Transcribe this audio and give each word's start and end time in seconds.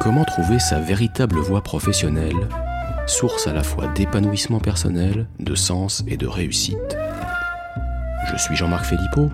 Comment 0.00 0.24
trouver 0.24 0.58
sa 0.58 0.78
véritable 0.78 1.38
voie 1.38 1.62
professionnelle, 1.62 2.48
source 3.06 3.46
à 3.46 3.52
la 3.52 3.62
fois 3.62 3.88
d'épanouissement 3.88 4.60
personnel, 4.60 5.26
de 5.40 5.54
sens 5.54 6.04
et 6.06 6.16
de 6.16 6.26
réussite? 6.26 6.96
Je 8.30 8.36
suis 8.36 8.54
Jean-Marc 8.54 8.84
Philippot, 8.84 9.30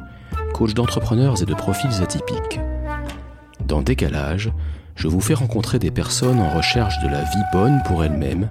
coach 0.55 0.75
d'entrepreneurs 0.75 1.43
et 1.43 1.47
de 1.47 1.55
profils 1.55 2.03
atypiques. 2.03 2.61
Dans 3.67 3.83
Décalage, 3.83 4.53
je 4.95 5.09
vous 5.09 5.21
fais 5.21 5.35
rencontrer 5.35 5.79
des 5.79 5.91
personnes 5.91 6.41
en 6.41 6.51
recherche 6.51 6.99
de 7.03 7.09
la 7.09 7.23
vie 7.23 7.45
bonne 7.53 7.83
pour 7.85 8.05
elles-mêmes, 8.05 8.49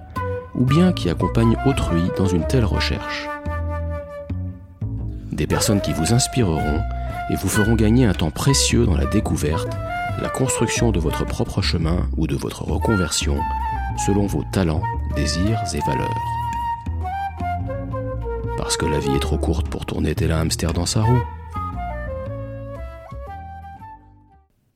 ou 0.53 0.65
bien 0.65 0.91
qui 0.91 1.09
accompagnent 1.09 1.57
autrui 1.65 2.03
dans 2.17 2.27
une 2.27 2.45
telle 2.45 2.65
recherche. 2.65 3.29
Des 5.31 5.47
personnes 5.47 5.81
qui 5.81 5.93
vous 5.93 6.13
inspireront 6.13 6.81
et 7.29 7.35
vous 7.35 7.47
feront 7.47 7.75
gagner 7.75 8.05
un 8.05 8.13
temps 8.13 8.31
précieux 8.31 8.85
dans 8.85 8.97
la 8.97 9.05
découverte, 9.05 9.69
la 10.21 10.29
construction 10.29 10.91
de 10.91 10.99
votre 10.99 11.25
propre 11.25 11.63
chemin 11.63 12.07
ou 12.15 12.27
de 12.27 12.35
votre 12.35 12.63
reconversion, 12.63 13.39
selon 14.05 14.27
vos 14.27 14.43
talents, 14.53 14.83
désirs 15.15 15.59
et 15.73 15.79
valeurs. 15.79 16.21
Parce 18.55 18.77
que 18.77 18.85
la 18.85 18.99
vie 18.99 19.15
est 19.15 19.19
trop 19.19 19.39
courte 19.39 19.67
pour 19.67 19.87
tourner 19.87 20.13
tel 20.13 20.31
un 20.31 20.41
hamster 20.41 20.73
dans 20.73 20.85
sa 20.85 21.01
roue. 21.01 21.23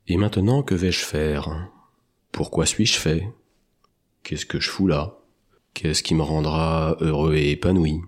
Et 0.08 0.18
maintenant, 0.18 0.64
que 0.64 0.74
vais-je 0.74 1.06
faire? 1.06 1.70
Pourquoi 2.32 2.66
suis-je 2.66 2.98
fait? 2.98 3.30
Qu'est-ce 4.24 4.48
que 4.48 4.60
je 4.60 4.70
fous 4.70 4.88
là? 4.88 5.20
Qu'est-ce 5.76 6.02
qui 6.02 6.16
me 6.16 6.24
rendra 6.24 6.98
heureux 7.02 7.36
et 7.36 7.52
épanoui? 7.52 8.02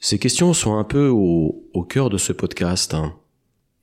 Ces 0.00 0.18
questions 0.18 0.54
sont 0.54 0.78
un 0.78 0.84
peu 0.84 1.08
au, 1.08 1.86
cœur 1.88 2.08
de 2.08 2.16
ce 2.16 2.32
podcast. 2.32 2.94
Hein. 2.94 3.14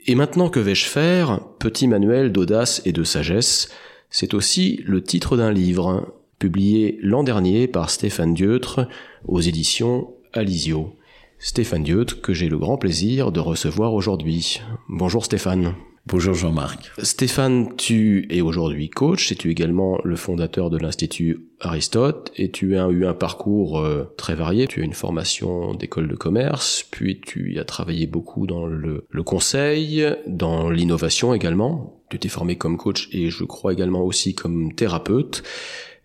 Et 0.05 0.15
maintenant, 0.15 0.49
que 0.49 0.59
vais-je 0.59 0.85
faire? 0.85 1.39
Petit 1.59 1.87
manuel 1.87 2.31
d'audace 2.31 2.81
et 2.85 2.91
de 2.91 3.03
sagesse, 3.03 3.69
c'est 4.09 4.33
aussi 4.33 4.81
le 4.85 5.03
titre 5.03 5.37
d'un 5.37 5.51
livre, 5.51 6.13
publié 6.39 6.97
l'an 7.01 7.23
dernier 7.23 7.67
par 7.67 7.89
Stéphane 7.89 8.33
Dieutre 8.33 8.87
aux 9.27 9.41
éditions 9.41 10.13
Alizio. 10.33 10.95
Stéphane 11.37 11.83
Dieutre, 11.83 12.21
que 12.21 12.33
j'ai 12.33 12.49
le 12.49 12.57
grand 12.57 12.77
plaisir 12.77 13.31
de 13.31 13.39
recevoir 13.39 13.93
aujourd'hui. 13.93 14.61
Bonjour 14.87 15.25
Stéphane. 15.25 15.75
Bonjour 16.05 16.33
Jean-Marc. 16.33 16.91
Stéphane, 17.03 17.75
tu 17.75 18.25
es 18.29 18.41
aujourd'hui 18.41 18.89
coach 18.89 19.31
et 19.31 19.35
tu 19.35 19.49
es 19.49 19.51
également 19.51 19.99
le 20.03 20.15
fondateur 20.15 20.69
de 20.69 20.77
l'Institut 20.77 21.49
Aristote 21.59 22.31
et 22.35 22.49
tu 22.49 22.77
as 22.77 22.87
eu 22.87 23.05
un 23.05 23.13
parcours 23.13 23.79
euh, 23.79 24.05
très 24.17 24.33
varié. 24.33 24.65
Tu 24.67 24.81
as 24.81 24.85
une 24.85 24.93
formation 24.93 25.73
d'école 25.73 26.07
de 26.07 26.15
commerce, 26.15 26.85
puis 26.89 27.19
tu 27.19 27.59
as 27.59 27.65
travaillé 27.65 28.07
beaucoup 28.07 28.47
dans 28.47 28.65
le, 28.65 29.05
conseil, 29.23 30.05
dans 30.25 30.69
l'innovation 30.69 31.33
également. 31.33 32.01
Tu 32.09 32.17
t'es 32.17 32.29
formé 32.29 32.55
comme 32.55 32.77
coach 32.77 33.09
et 33.11 33.29
je 33.29 33.43
crois 33.43 33.73
également 33.73 34.01
aussi 34.01 34.33
comme 34.33 34.73
thérapeute. 34.73 35.43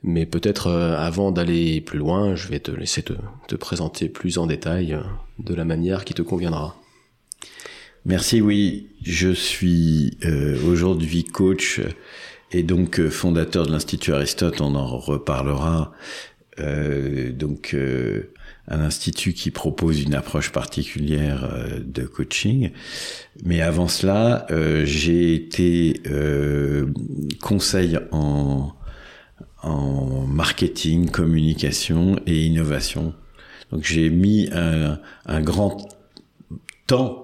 Mais 0.03 0.27
peut-être 0.27 0.67
euh, 0.67 0.99
avant 0.99 1.31
d'aller 1.31 1.81
plus 1.81 1.99
loin, 1.99 2.35
je 2.35 2.49
vais 2.49 2.61
te 2.61 2.73
laisser 2.73 3.03
te 3.03 3.55
présenter 3.55 4.09
plus 4.09 4.39
en 4.39 4.47
détail 4.47 4.93
euh, 4.93 5.01
de 5.39 5.55
la 5.55 5.65
manière 5.65 6.05
qui 6.05 6.15
te 6.15 6.23
conviendra. 6.23 6.77
Merci, 8.07 8.43
oui. 8.43 8.89
Je 9.03 9.31
suis 9.31 10.19
euh, 10.27 10.59
aujourd'hui 10.67 11.25
coach 11.25 11.81
et 12.53 12.63
donc 12.63 13.01
euh, 13.01 13.09
fondateur 13.09 13.67
de 13.67 13.73
l'Institut 13.73 14.13
Aristote, 14.13 14.61
on 14.61 14.75
en 14.75 14.99
reparlera. 14.99 15.93
Euh, 16.61 17.33
donc 17.33 17.75
un 18.69 18.81
institut 18.81 19.33
qui 19.33 19.51
propose 19.51 20.03
une 20.03 20.15
approche 20.15 20.53
particulière 20.53 21.51
de 21.83 22.05
coaching. 22.05 22.73
Mais 23.43 23.63
avant 23.63 23.89
cela, 23.89 24.47
j'ai 24.85 25.35
été 25.35 26.01
conseil 27.43 27.99
en, 28.13 28.73
en 29.63 30.27
marketing, 30.27 31.11
communication 31.11 32.19
et 32.27 32.45
innovation. 32.45 33.15
Donc 33.71 33.83
j'ai 33.85 34.09
mis 34.09 34.49
un, 34.53 34.99
un 35.27 35.41
grand 35.43 35.89
temps 36.87 37.24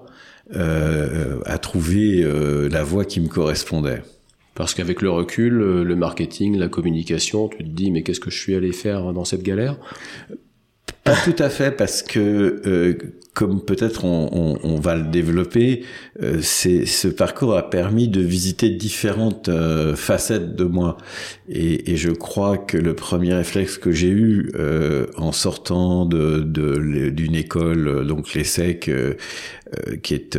à 0.53 1.57
trouver 1.57 2.23
euh, 2.23 2.69
la 2.69 2.83
voie 2.83 3.05
qui 3.05 3.19
me 3.19 3.27
correspondait. 3.27 4.01
Parce 4.53 4.73
qu'avec 4.73 5.01
le 5.01 5.09
recul, 5.09 5.53
le 5.53 5.95
marketing, 5.95 6.57
la 6.57 6.67
communication, 6.67 7.47
tu 7.47 7.59
te 7.59 7.69
dis 7.69 7.89
mais 7.89 8.03
qu'est-ce 8.03 8.19
que 8.19 8.29
je 8.29 8.37
suis 8.37 8.53
allé 8.53 8.73
faire 8.73 9.13
dans 9.13 9.25
cette 9.25 9.43
galère? 9.43 9.77
Pas 11.03 11.15
tout 11.15 11.35
à 11.39 11.49
fait 11.49 11.71
parce 11.71 12.03
que 12.03 12.61
euh, 12.65 12.97
comme 13.33 13.63
peut-être 13.63 14.03
on, 14.03 14.29
on, 14.33 14.59
on, 14.63 14.79
va 14.79 14.95
le 14.95 15.03
développer, 15.03 15.85
euh, 16.21 16.39
c'est 16.41 16.85
ce 16.85 17.07
parcours 17.07 17.55
a 17.55 17.69
permis 17.69 18.09
de 18.09 18.19
visiter 18.19 18.69
différentes 18.69 19.47
euh, 19.47 19.95
facettes 19.95 20.55
de 20.55 20.65
moi. 20.65 20.97
Et, 21.47 21.91
et, 21.91 21.95
je 21.95 22.11
crois 22.11 22.57
que 22.57 22.77
le 22.77 22.93
premier 22.93 23.33
réflexe 23.33 23.77
que 23.77 23.93
j'ai 23.93 24.09
eu 24.09 24.51
euh, 24.55 25.07
en 25.15 25.31
sortant 25.31 26.05
de 26.05 26.41
d'une 26.41 27.35
école, 27.35 28.05
donc 28.05 28.33
l'ESSEC, 28.33 28.89
euh, 28.89 29.13
qui 30.03 30.13
est 30.15 30.37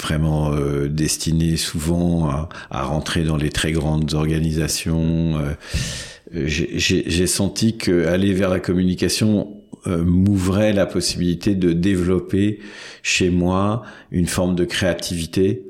vraiment 0.00 0.54
destinée 0.86 1.56
souvent 1.56 2.28
à, 2.28 2.48
à, 2.70 2.82
rentrer 2.84 3.24
dans 3.24 3.36
les 3.36 3.50
très 3.50 3.72
grandes 3.72 4.14
organisations, 4.14 5.38
j'ai 6.32 7.26
senti 7.26 7.76
que 7.76 8.06
aller 8.06 8.32
vers 8.32 8.48
la 8.48 8.60
communication 8.60 9.61
euh, 9.86 10.04
m'ouvrait 10.04 10.72
la 10.72 10.86
possibilité 10.86 11.54
de 11.54 11.72
développer 11.72 12.60
chez 13.02 13.30
moi 13.30 13.82
une 14.10 14.26
forme 14.26 14.54
de 14.54 14.64
créativité 14.64 15.64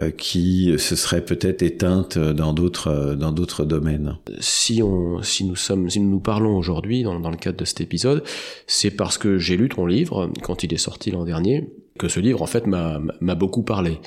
euh, 0.00 0.10
qui 0.10 0.72
se 0.78 0.96
serait 0.96 1.22
peut-être 1.22 1.60
éteinte 1.60 2.16
dans 2.16 2.54
d'autres 2.54 2.88
euh, 2.88 3.14
dans 3.14 3.30
d'autres 3.30 3.66
domaines. 3.66 4.16
Si 4.40 4.82
on 4.82 5.22
si 5.22 5.44
nous 5.44 5.54
sommes 5.54 5.90
si 5.90 6.00
nous 6.00 6.08
nous 6.08 6.18
parlons 6.20 6.56
aujourd'hui 6.56 7.02
dans, 7.02 7.20
dans 7.20 7.30
le 7.30 7.36
cadre 7.36 7.58
de 7.58 7.66
cet 7.66 7.82
épisode, 7.82 8.24
c'est 8.66 8.90
parce 8.90 9.18
que 9.18 9.36
j'ai 9.36 9.54
lu 9.58 9.68
ton 9.68 9.84
livre 9.84 10.30
quand 10.42 10.62
il 10.62 10.72
est 10.72 10.78
sorti 10.78 11.10
l'an 11.10 11.24
dernier 11.24 11.68
que 11.98 12.08
ce 12.08 12.20
livre 12.20 12.40
en 12.40 12.46
fait 12.46 12.66
m'a 12.66 13.02
m'a 13.20 13.34
beaucoup 13.34 13.62
parlé. 13.62 13.98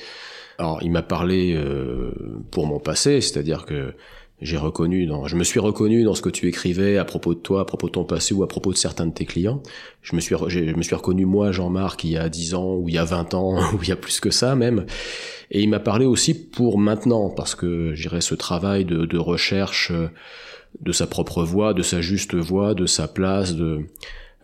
Alors 0.58 0.80
il 0.82 0.90
m'a 0.90 1.02
parlé 1.02 1.54
euh, 1.54 2.12
pour 2.50 2.66
mon 2.66 2.80
passé, 2.80 3.20
c'est-à-dire 3.20 3.66
que 3.66 3.94
j'ai 4.42 4.58
reconnu 4.58 5.06
dans, 5.06 5.26
je 5.26 5.36
me 5.36 5.44
suis 5.44 5.60
reconnu 5.60 6.04
dans 6.04 6.14
ce 6.14 6.20
que 6.20 6.28
tu 6.28 6.46
écrivais 6.46 6.98
à 6.98 7.04
propos 7.04 7.34
de 7.34 7.38
toi, 7.38 7.62
à 7.62 7.64
propos 7.64 7.86
de 7.86 7.92
ton 7.92 8.04
passé 8.04 8.34
ou 8.34 8.42
à 8.42 8.48
propos 8.48 8.70
de 8.70 8.76
certains 8.76 9.06
de 9.06 9.12
tes 9.12 9.24
clients. 9.24 9.62
Je 10.02 10.14
me 10.14 10.20
suis, 10.20 10.34
je 10.48 10.76
me 10.76 10.82
suis 10.82 10.94
reconnu 10.94 11.24
moi, 11.24 11.52
Jean-Marc, 11.52 12.04
il 12.04 12.10
y 12.10 12.16
a 12.18 12.28
10 12.28 12.54
ans 12.54 12.74
ou 12.74 12.88
il 12.88 12.94
y 12.94 12.98
a 12.98 13.04
20 13.04 13.32
ans 13.34 13.58
ou 13.74 13.78
il 13.82 13.88
y 13.88 13.92
a 13.92 13.96
plus 13.96 14.20
que 14.20 14.30
ça 14.30 14.54
même. 14.54 14.84
Et 15.50 15.62
il 15.62 15.70
m'a 15.70 15.80
parlé 15.80 16.04
aussi 16.04 16.34
pour 16.34 16.78
maintenant 16.78 17.30
parce 17.30 17.54
que 17.54 17.94
j'irais 17.94 18.20
ce 18.20 18.34
travail 18.34 18.84
de, 18.84 19.16
recherche 19.16 19.90
euh, 19.90 20.08
de 20.80 20.92
sa 20.92 21.06
propre 21.06 21.42
voix, 21.42 21.72
de 21.72 21.82
sa 21.82 22.02
juste 22.02 22.34
voix, 22.34 22.74
de 22.74 22.84
sa 22.84 23.08
place, 23.08 23.54
de 23.54 23.86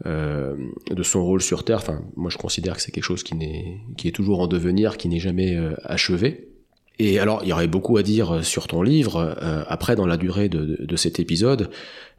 euh, 0.07 0.57
de 0.91 1.03
son 1.03 1.23
rôle 1.23 1.43
sur 1.43 1.65
Terre. 1.65 1.77
Enfin, 1.77 2.03
moi 2.17 2.31
je 2.31 2.39
considère 2.39 2.77
que 2.77 2.83
c'est 2.83 2.93
quelque 2.93 3.05
chose 3.05 3.23
qui 3.23 3.37
n'est 3.37 3.79
qui 3.97 4.09
est 4.09 4.13
toujours 4.13 4.41
en 4.41 4.47
devenir, 4.47 4.97
qui 4.97 5.09
n'est 5.09 5.21
jamais 5.21 5.55
euh, 5.55 5.75
achevé. 5.85 6.52
Et 6.99 7.19
alors, 7.19 7.41
il 7.43 7.49
y 7.49 7.53
aurait 7.53 7.69
beaucoup 7.69 7.97
à 7.97 8.03
dire 8.03 8.33
euh, 8.33 8.43
sur 8.43 8.67
ton 8.67 8.83
livre. 8.83 9.37
Euh, 9.43 9.65
après, 9.67 9.97
dans 9.97 10.07
la 10.07 10.17
durée 10.17 10.49
de, 10.49 10.77
de, 10.79 10.97
cet 10.97 11.21
épisode, 11.21 11.71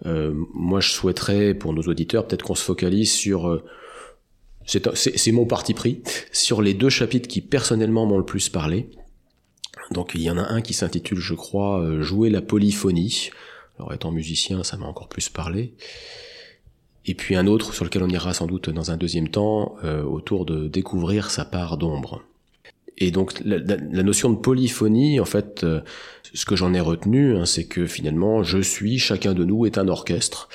euh, 0.05 0.33
moi, 0.53 0.79
je 0.79 0.89
souhaiterais, 0.89 1.53
pour 1.53 1.73
nos 1.73 1.83
auditeurs, 1.83 2.27
peut-être 2.27 2.43
qu'on 2.43 2.55
se 2.55 2.63
focalise 2.63 3.11
sur... 3.11 3.47
Euh, 3.47 3.63
c'est 4.65 5.33
mon 5.33 5.45
parti 5.45 5.73
pris, 5.73 6.01
sur 6.31 6.61
les 6.61 6.73
deux 6.73 6.89
chapitres 6.89 7.27
qui, 7.27 7.41
personnellement, 7.41 8.05
m'ont 8.05 8.17
le 8.17 8.25
plus 8.25 8.47
parlé. 8.47 8.89
Donc, 9.91 10.11
il 10.15 10.21
y 10.21 10.29
en 10.29 10.37
a 10.37 10.43
un 10.43 10.61
qui 10.61 10.73
s'intitule, 10.73 11.19
je 11.19 11.33
crois, 11.33 11.85
Jouer 11.99 12.29
la 12.29 12.41
polyphonie. 12.41 13.29
Alors, 13.77 13.91
étant 13.91 14.11
musicien, 14.11 14.63
ça 14.63 14.77
m'a 14.77 14.85
encore 14.85 15.09
plus 15.09 15.27
parlé. 15.27 15.73
Et 17.05 17.13
puis 17.13 17.35
un 17.35 17.45
autre 17.47 17.73
sur 17.73 17.83
lequel 17.83 18.03
on 18.03 18.07
ira 18.07 18.33
sans 18.33 18.47
doute 18.47 18.69
dans 18.69 18.89
un 18.89 18.95
deuxième 18.95 19.27
temps, 19.27 19.75
autour 19.83 20.45
de 20.45 20.69
découvrir 20.69 21.29
sa 21.29 21.43
part 21.43 21.77
d'ombre. 21.77 22.23
Et 22.97 23.11
donc 23.11 23.41
la, 23.43 23.57
notion 24.03 24.29
de 24.29 24.37
polyphonie, 24.37 25.19
en 25.19 25.25
fait, 25.25 25.63
euh, 25.63 25.81
ce 26.33 26.45
que 26.45 26.55
j'en 26.55 26.73
ai 26.73 26.79
retenu, 26.79 27.35
hein, 27.35 27.45
c'est 27.45 27.65
que 27.65 27.85
finalement, 27.85 28.43
je 28.43 28.59
suis, 28.59 28.99
chacun 28.99 29.33
de 29.33 29.43
nous 29.43 29.65
est 29.65 29.77
un 29.77 29.87
orchestre 29.87 30.49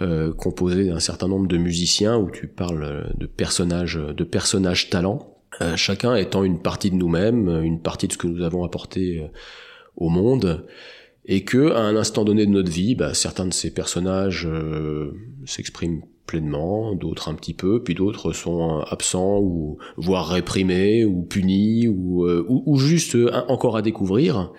euh, 0.00 0.32
composé 0.32 0.86
d'un 0.86 1.00
certain 1.00 1.28
nombre 1.28 1.46
de 1.46 1.56
musiciens, 1.56 2.16
où 2.16 2.30
tu 2.30 2.48
parles 2.48 3.12
de 3.16 3.26
personnages, 3.26 3.94
de 3.98 4.24
personnages 4.24 4.90
talents, 4.90 5.36
euh, 5.60 5.76
chacun 5.76 6.14
étant 6.16 6.44
une 6.44 6.60
partie 6.60 6.90
de 6.90 6.96
nous-mêmes, 6.96 7.62
une 7.62 7.80
partie 7.80 8.08
de 8.08 8.12
ce 8.12 8.18
que 8.18 8.26
nous 8.26 8.42
avons 8.42 8.64
apporté 8.64 9.28
au 9.96 10.08
monde, 10.08 10.66
et 11.26 11.44
que 11.44 11.72
à 11.72 11.80
un 11.80 11.96
instant 11.96 12.24
donné 12.24 12.46
de 12.46 12.50
notre 12.50 12.70
vie, 12.70 12.94
bah, 12.94 13.14
certains 13.14 13.46
de 13.46 13.52
ces 13.52 13.72
personnages 13.72 14.48
s'expriment 15.46 16.02
pleinement, 16.28 16.94
d'autres 16.94 17.28
un 17.28 17.34
petit 17.34 17.54
peu, 17.54 17.82
puis 17.82 17.94
d'autres 17.94 18.32
sont 18.32 18.80
absents 18.80 19.40
ou 19.40 19.78
voire 19.96 20.28
réprimés 20.28 21.04
ou 21.04 21.22
punis 21.22 21.88
ou, 21.88 22.24
euh, 22.26 22.44
ou, 22.48 22.78
juste 22.78 23.16
euh, 23.16 23.32
encore 23.48 23.76
à 23.76 23.82
découvrir. 23.82 24.52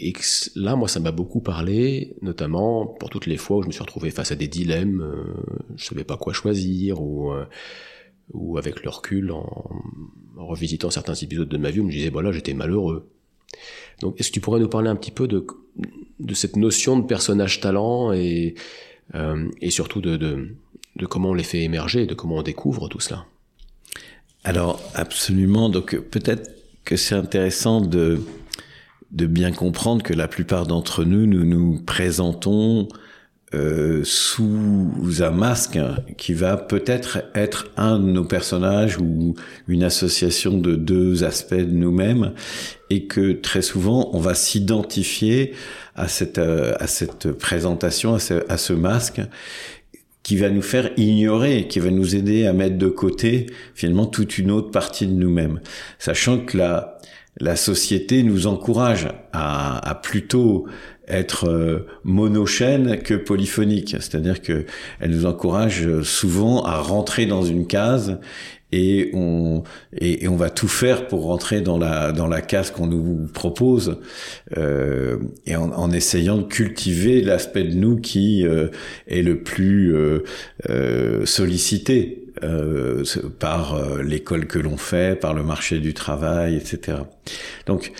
Et 0.00 0.12
là, 0.56 0.74
moi, 0.74 0.88
ça 0.88 0.98
m'a 0.98 1.12
beaucoup 1.12 1.40
parlé, 1.40 2.16
notamment 2.22 2.86
pour 2.86 3.10
toutes 3.10 3.26
les 3.26 3.36
fois 3.36 3.58
où 3.58 3.62
je 3.62 3.68
me 3.68 3.72
suis 3.72 3.82
retrouvé 3.82 4.10
face 4.10 4.32
à 4.32 4.34
des 4.34 4.48
dilemmes, 4.48 5.02
euh, 5.02 5.76
je 5.76 5.84
savais 5.84 6.02
pas 6.02 6.16
quoi 6.16 6.32
choisir, 6.32 7.00
ou, 7.00 7.32
ou 8.32 8.58
avec 8.58 8.82
le 8.82 8.90
recul, 8.90 9.30
en, 9.30 9.70
revisitant 10.36 10.90
certains 10.90 11.14
épisodes 11.14 11.48
de 11.48 11.58
ma 11.58 11.70
vie, 11.70 11.78
où 11.78 11.82
je 11.82 11.88
me 11.88 11.92
disais, 11.92 12.10
voilà, 12.10 12.32
j'étais 12.32 12.54
malheureux. 12.54 13.08
Donc, 14.00 14.18
est-ce 14.18 14.30
que 14.30 14.34
tu 14.34 14.40
pourrais 14.40 14.58
nous 14.58 14.68
parler 14.68 14.88
un 14.88 14.96
petit 14.96 15.12
peu 15.12 15.28
de, 15.28 15.46
de 16.18 16.34
cette 16.34 16.56
notion 16.56 16.98
de 16.98 17.06
personnage 17.06 17.60
talent 17.60 18.12
et, 18.12 18.54
euh, 19.14 19.48
et 19.60 19.70
surtout 19.70 20.00
de, 20.00 20.56
de, 20.96 21.06
comment 21.06 21.30
on 21.30 21.34
les 21.34 21.42
fait 21.42 21.62
émerger, 21.62 22.06
de 22.06 22.14
comment 22.14 22.36
on 22.36 22.42
découvre 22.42 22.88
tout 22.88 23.00
cela 23.00 23.26
Alors, 24.44 24.80
absolument. 24.94 25.68
Donc, 25.68 25.96
peut-être 25.96 26.50
que 26.84 26.96
c'est 26.96 27.14
intéressant 27.14 27.80
de, 27.80 28.20
de 29.10 29.26
bien 29.26 29.52
comprendre 29.52 30.02
que 30.02 30.14
la 30.14 30.28
plupart 30.28 30.66
d'entre 30.66 31.04
nous, 31.04 31.26
nous 31.26 31.44
nous 31.44 31.80
présentons 31.80 32.88
euh, 33.54 34.00
sous 34.02 34.94
un 35.20 35.30
masque 35.30 35.78
qui 36.16 36.32
va 36.32 36.56
peut-être 36.56 37.18
être 37.34 37.68
un 37.76 37.98
de 37.98 38.06
nos 38.06 38.24
personnages 38.24 38.96
ou 38.96 39.34
une 39.68 39.82
association 39.82 40.56
de 40.56 40.74
deux 40.74 41.22
aspects 41.22 41.54
de 41.54 41.64
nous-mêmes 41.64 42.32
et 42.88 43.04
que 43.04 43.32
très 43.32 43.60
souvent 43.60 44.08
on 44.14 44.20
va 44.20 44.34
s'identifier 44.34 45.52
à 45.94 46.08
cette 46.08 46.38
euh, 46.38 46.72
à 46.80 46.86
cette 46.86 47.30
présentation 47.32 48.14
à 48.14 48.20
ce, 48.20 48.42
à 48.50 48.56
ce 48.56 48.72
masque 48.72 49.20
qui 50.22 50.36
va 50.36 50.50
nous 50.50 50.62
faire 50.62 50.90
ignorer, 50.96 51.66
qui 51.68 51.80
va 51.80 51.90
nous 51.90 52.14
aider 52.14 52.46
à 52.46 52.52
mettre 52.52 52.78
de 52.78 52.88
côté 52.88 53.46
finalement 53.74 54.06
toute 54.06 54.38
une 54.38 54.50
autre 54.50 54.70
partie 54.70 55.06
de 55.06 55.12
nous-mêmes, 55.12 55.60
sachant 55.98 56.38
que 56.38 56.56
la 56.56 56.98
la 57.40 57.56
société 57.56 58.22
nous 58.22 58.46
encourage 58.46 59.08
à, 59.32 59.88
à 59.88 59.94
plutôt 59.94 60.66
être 61.08 61.48
euh, 61.48 61.86
monochaîne 62.04 62.98
que 63.02 63.14
polyphonique. 63.14 63.96
C'est-à-dire 63.98 64.42
que 64.42 64.66
elle 65.00 65.10
nous 65.10 65.26
encourage 65.26 66.02
souvent 66.02 66.62
à 66.64 66.78
rentrer 66.78 67.26
dans 67.26 67.42
une 67.42 67.66
case 67.66 68.20
et 68.72 69.10
on 69.14 69.62
et, 69.98 70.26
on 70.28 70.36
va 70.36 70.50
tout 70.50 70.68
faire 70.68 71.06
pour 71.08 71.24
rentrer 71.24 71.60
dans 71.60 71.78
la 71.78 72.12
dans 72.12 72.26
la 72.26 72.40
case 72.40 72.70
qu'on 72.70 72.86
nous 72.86 73.28
propose 73.32 73.98
euh, 74.56 75.18
et 75.46 75.56
en, 75.56 75.70
en, 75.70 75.90
essayant 75.90 76.38
de 76.38 76.44
cultiver 76.44 77.22
l'aspect 77.22 77.64
de 77.64 77.74
nous 77.74 77.96
qui 77.96 78.46
euh, 78.46 78.68
est 79.06 79.22
le 79.22 79.42
plus 79.42 79.94
euh, 79.94 80.24
euh 80.68 81.26
sollicité 81.26 82.18
euh, 82.42 83.04
par 83.38 83.78
l'école 84.02 84.46
que 84.46 84.58
l'on 84.58 84.76
fait, 84.76 85.20
par 85.20 85.34
le 85.34 85.42
marché 85.42 85.78
du 85.78 85.92
travail, 85.94 86.56
etc. 86.56 86.98
Donc 87.66 87.92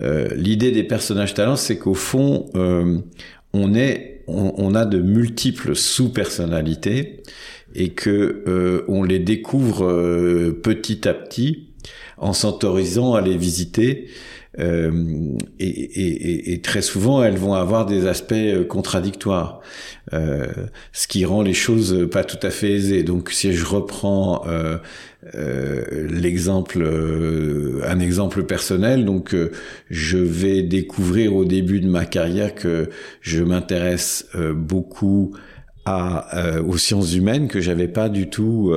euh, 0.00 0.28
l'idée 0.34 0.70
des 0.70 0.84
personnages 0.84 1.34
talents, 1.34 1.56
c'est 1.56 1.78
qu'au 1.78 1.94
fond, 1.94 2.50
euh, 2.54 2.98
on 3.52 3.74
est, 3.74 4.22
on, 4.26 4.74
a 4.74 4.84
de 4.84 4.98
multiples 4.98 5.74
sous-personnalités 5.74 7.22
et 7.74 7.90
que 7.90 8.42
euh, 8.46 8.84
on 8.88 9.02
les 9.02 9.18
découvre 9.18 10.52
petit 10.62 11.08
à 11.08 11.14
petit 11.14 11.68
en 12.16 12.32
s'autorisant 12.32 13.14
à 13.14 13.20
les 13.20 13.36
visiter. 13.36 14.08
Euh, 14.58 15.36
et, 15.60 15.68
et, 15.68 16.52
et, 16.52 16.60
très 16.62 16.82
souvent, 16.82 17.22
elles 17.22 17.36
vont 17.36 17.54
avoir 17.54 17.86
des 17.86 18.08
aspects 18.08 18.66
contradictoires, 18.68 19.60
euh, 20.12 20.46
ce 20.92 21.06
qui 21.06 21.24
rend 21.24 21.42
les 21.42 21.54
choses 21.54 22.08
pas 22.10 22.24
tout 22.24 22.44
à 22.44 22.50
fait 22.50 22.72
aisées. 22.72 23.04
Donc, 23.04 23.30
si 23.30 23.52
je 23.52 23.64
reprends 23.64 24.42
euh, 24.48 24.78
euh, 25.34 26.06
l'exemple, 26.08 26.80
euh, 26.80 27.80
un 27.84 27.98
exemple 27.98 28.44
personnel. 28.44 29.04
Donc, 29.04 29.34
euh, 29.34 29.50
je 29.90 30.18
vais 30.18 30.62
découvrir 30.62 31.34
au 31.34 31.44
début 31.44 31.80
de 31.80 31.88
ma 31.88 32.04
carrière 32.04 32.54
que 32.54 32.88
je 33.20 33.42
m'intéresse 33.42 34.26
beaucoup 34.54 35.34
à, 35.88 36.60
aux 36.60 36.76
sciences 36.76 37.14
humaines 37.14 37.48
que 37.48 37.60
j'avais 37.60 37.88
pas 37.88 38.08
du 38.08 38.28
tout 38.28 38.72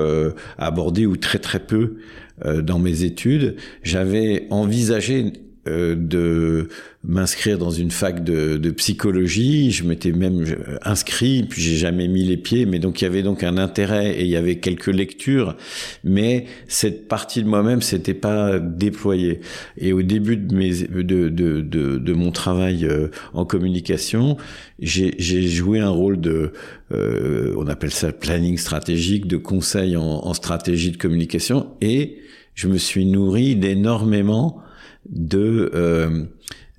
abordé 0.57 1.05
ou 1.05 1.17
très 1.17 1.39
très 1.39 1.59
peu 1.59 1.97
dans 2.43 2.79
mes 2.79 3.03
études. 3.03 3.55
J'avais 3.83 4.47
envisagé 4.49 5.25
euh, 5.25 5.50
de 5.65 6.69
m'inscrire 7.03 7.57
dans 7.57 7.71
une 7.71 7.91
fac 7.91 8.23
de, 8.23 8.57
de 8.57 8.71
psychologie. 8.71 9.71
Je 9.71 9.83
m'étais 9.83 10.11
même 10.11 10.43
inscrit, 10.83 11.43
puis 11.43 11.61
j'ai 11.61 11.75
jamais 11.75 12.07
mis 12.07 12.23
les 12.23 12.37
pieds. 12.37 12.65
Mais 12.65 12.79
donc 12.79 13.01
il 13.01 13.05
y 13.05 13.07
avait 13.07 13.23
donc 13.23 13.43
un 13.43 13.57
intérêt 13.57 14.11
et 14.19 14.23
il 14.23 14.29
y 14.29 14.35
avait 14.35 14.57
quelques 14.57 14.87
lectures, 14.87 15.55
mais 16.03 16.45
cette 16.67 17.07
partie 17.07 17.43
de 17.43 17.47
moi-même 17.47 17.81
s'était 17.81 18.13
pas 18.13 18.59
déployée. 18.59 19.41
Et 19.77 19.93
au 19.93 20.01
début 20.01 20.37
de 20.37 20.55
mes 20.55 20.71
de 20.71 21.29
de 21.29 21.61
de, 21.61 21.97
de 21.97 22.13
mon 22.13 22.31
travail 22.31 22.85
euh, 22.85 23.09
en 23.33 23.45
communication, 23.45 24.37
j'ai 24.79 25.15
j'ai 25.17 25.47
joué 25.47 25.79
un 25.79 25.89
rôle 25.89 26.19
de 26.19 26.53
euh, 26.91 27.53
on 27.57 27.67
appelle 27.67 27.91
ça 27.91 28.11
planning 28.11 28.57
stratégique, 28.57 29.27
de 29.27 29.37
conseil 29.37 29.95
en, 29.95 30.03
en 30.03 30.33
stratégie 30.33 30.91
de 30.91 30.97
communication, 30.97 31.67
et 31.81 32.17
je 32.53 32.67
me 32.67 32.77
suis 32.77 33.05
nourri 33.05 33.55
d'énormément 33.55 34.61
de 35.09 35.71
euh, 35.73 36.25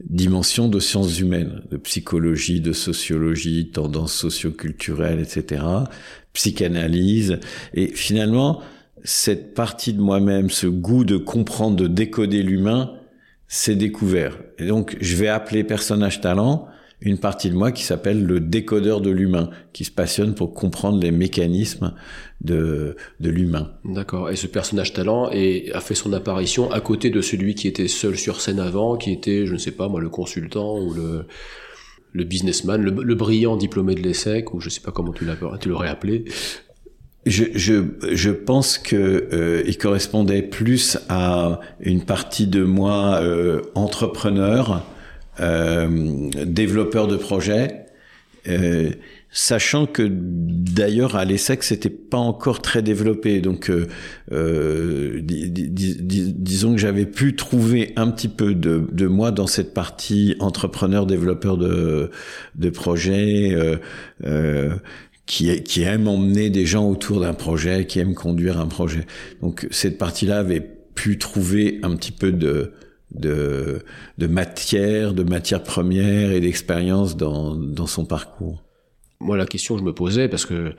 dimensions 0.04 0.68
de 0.68 0.80
sciences 0.80 1.18
humaines, 1.20 1.62
de 1.70 1.76
psychologie, 1.76 2.60
de 2.60 2.72
sociologie, 2.72 3.70
tendances 3.70 4.14
socioculturelles, 4.14 5.20
etc., 5.20 5.62
psychanalyse. 6.32 7.38
Et 7.74 7.88
finalement, 7.88 8.62
cette 9.04 9.54
partie 9.54 9.92
de 9.92 10.00
moi-même, 10.00 10.50
ce 10.50 10.66
goût 10.66 11.04
de 11.04 11.16
comprendre, 11.16 11.76
de 11.76 11.86
décoder 11.86 12.42
l'humain, 12.42 12.92
s'est 13.48 13.76
découvert. 13.76 14.38
Et 14.58 14.66
donc, 14.66 14.96
je 15.00 15.16
vais 15.16 15.28
appeler 15.28 15.64
personnage 15.64 16.20
talent 16.20 16.68
une 17.04 17.18
partie 17.18 17.50
de 17.50 17.54
moi 17.54 17.72
qui 17.72 17.82
s'appelle 17.82 18.24
le 18.24 18.40
décodeur 18.40 19.00
de 19.00 19.10
l'humain, 19.10 19.50
qui 19.72 19.84
se 19.84 19.90
passionne 19.90 20.34
pour 20.34 20.54
comprendre 20.54 21.00
les 21.00 21.10
mécanismes 21.10 21.94
de, 22.40 22.96
de 23.20 23.30
l'humain. 23.30 23.72
D'accord. 23.84 24.30
Et 24.30 24.36
ce 24.36 24.46
personnage 24.46 24.92
talent 24.92 25.26
a 25.26 25.80
fait 25.80 25.94
son 25.94 26.12
apparition 26.12 26.70
à 26.70 26.80
côté 26.80 27.10
de 27.10 27.20
celui 27.20 27.54
qui 27.54 27.68
était 27.68 27.88
seul 27.88 28.16
sur 28.16 28.40
scène 28.40 28.60
avant, 28.60 28.96
qui 28.96 29.12
était, 29.12 29.46
je 29.46 29.54
ne 29.54 29.58
sais 29.58 29.72
pas 29.72 29.88
moi, 29.88 30.00
le 30.00 30.08
consultant 30.08 30.78
ou 30.78 30.92
le, 30.94 31.26
le 32.12 32.24
businessman, 32.24 32.80
le, 32.80 33.14
brillant 33.14 33.56
diplômé 33.56 33.94
de 33.94 34.00
l'ESSEC, 34.00 34.54
ou 34.54 34.60
je 34.60 34.66
ne 34.66 34.70
sais 34.70 34.80
pas 34.80 34.92
comment 34.92 35.12
tu 35.12 35.24
l'aurais 35.68 35.88
appelé. 35.88 36.24
Je, 37.24 37.44
je, 37.54 37.84
je 38.12 38.30
pense 38.30 38.78
que 38.78 39.28
euh, 39.32 39.62
il 39.64 39.78
correspondait 39.78 40.42
plus 40.42 40.98
à 41.08 41.60
une 41.78 42.04
partie 42.04 42.48
de 42.48 42.64
moi 42.64 43.20
euh, 43.22 43.62
entrepreneur 43.76 44.84
développeur 46.46 47.08
de 47.08 47.16
projet, 47.16 47.86
euh, 48.48 48.90
sachant 49.30 49.86
que 49.86 50.02
d'ailleurs 50.10 51.16
à 51.16 51.24
l'ESSEC 51.24 51.62
c'était 51.62 51.88
pas 51.88 52.18
encore 52.18 52.60
très 52.60 52.82
développé. 52.82 53.40
Donc 53.40 53.70
euh, 53.70 53.86
euh 54.32 55.20
disons 55.22 56.72
que 56.72 56.78
j'avais 56.78 57.06
pu 57.06 57.36
trouver 57.36 57.92
un 57.96 58.10
petit 58.10 58.28
peu 58.28 58.54
de, 58.54 58.84
de, 58.90 59.06
moi 59.06 59.30
dans 59.30 59.46
cette 59.46 59.72
partie 59.72 60.34
entrepreneur 60.40 61.06
développeur 61.06 61.56
de, 61.56 62.10
de 62.56 62.70
projet. 62.70 63.56
Euh, 64.24 64.76
qui, 65.24 65.62
qui 65.62 65.82
aime 65.82 66.08
emmener 66.08 66.50
des 66.50 66.66
gens 66.66 66.86
autour 66.90 67.20
d'un 67.20 67.32
projet, 67.32 67.86
qui 67.86 68.00
aime 68.00 68.12
conduire 68.12 68.58
un 68.58 68.66
projet. 68.66 69.06
Donc 69.40 69.68
cette 69.70 69.96
partie-là 69.96 70.38
avait 70.38 70.68
pu 70.94 71.16
trouver 71.16 71.78
un 71.84 71.94
petit 71.94 72.10
peu 72.10 72.32
de, 72.32 72.72
de, 73.14 73.84
de 74.18 74.26
matière, 74.26 75.14
de 75.14 75.22
matière 75.22 75.62
première 75.62 76.32
et 76.32 76.40
d'expérience 76.40 77.16
dans, 77.16 77.54
dans 77.54 77.86
son 77.86 78.04
parcours. 78.04 78.62
Moi, 79.20 79.36
la 79.36 79.46
question 79.46 79.74
que 79.74 79.80
je 79.80 79.84
me 79.84 79.94
posais, 79.94 80.28
parce 80.28 80.46
que 80.46 80.54
euh, 80.54 80.72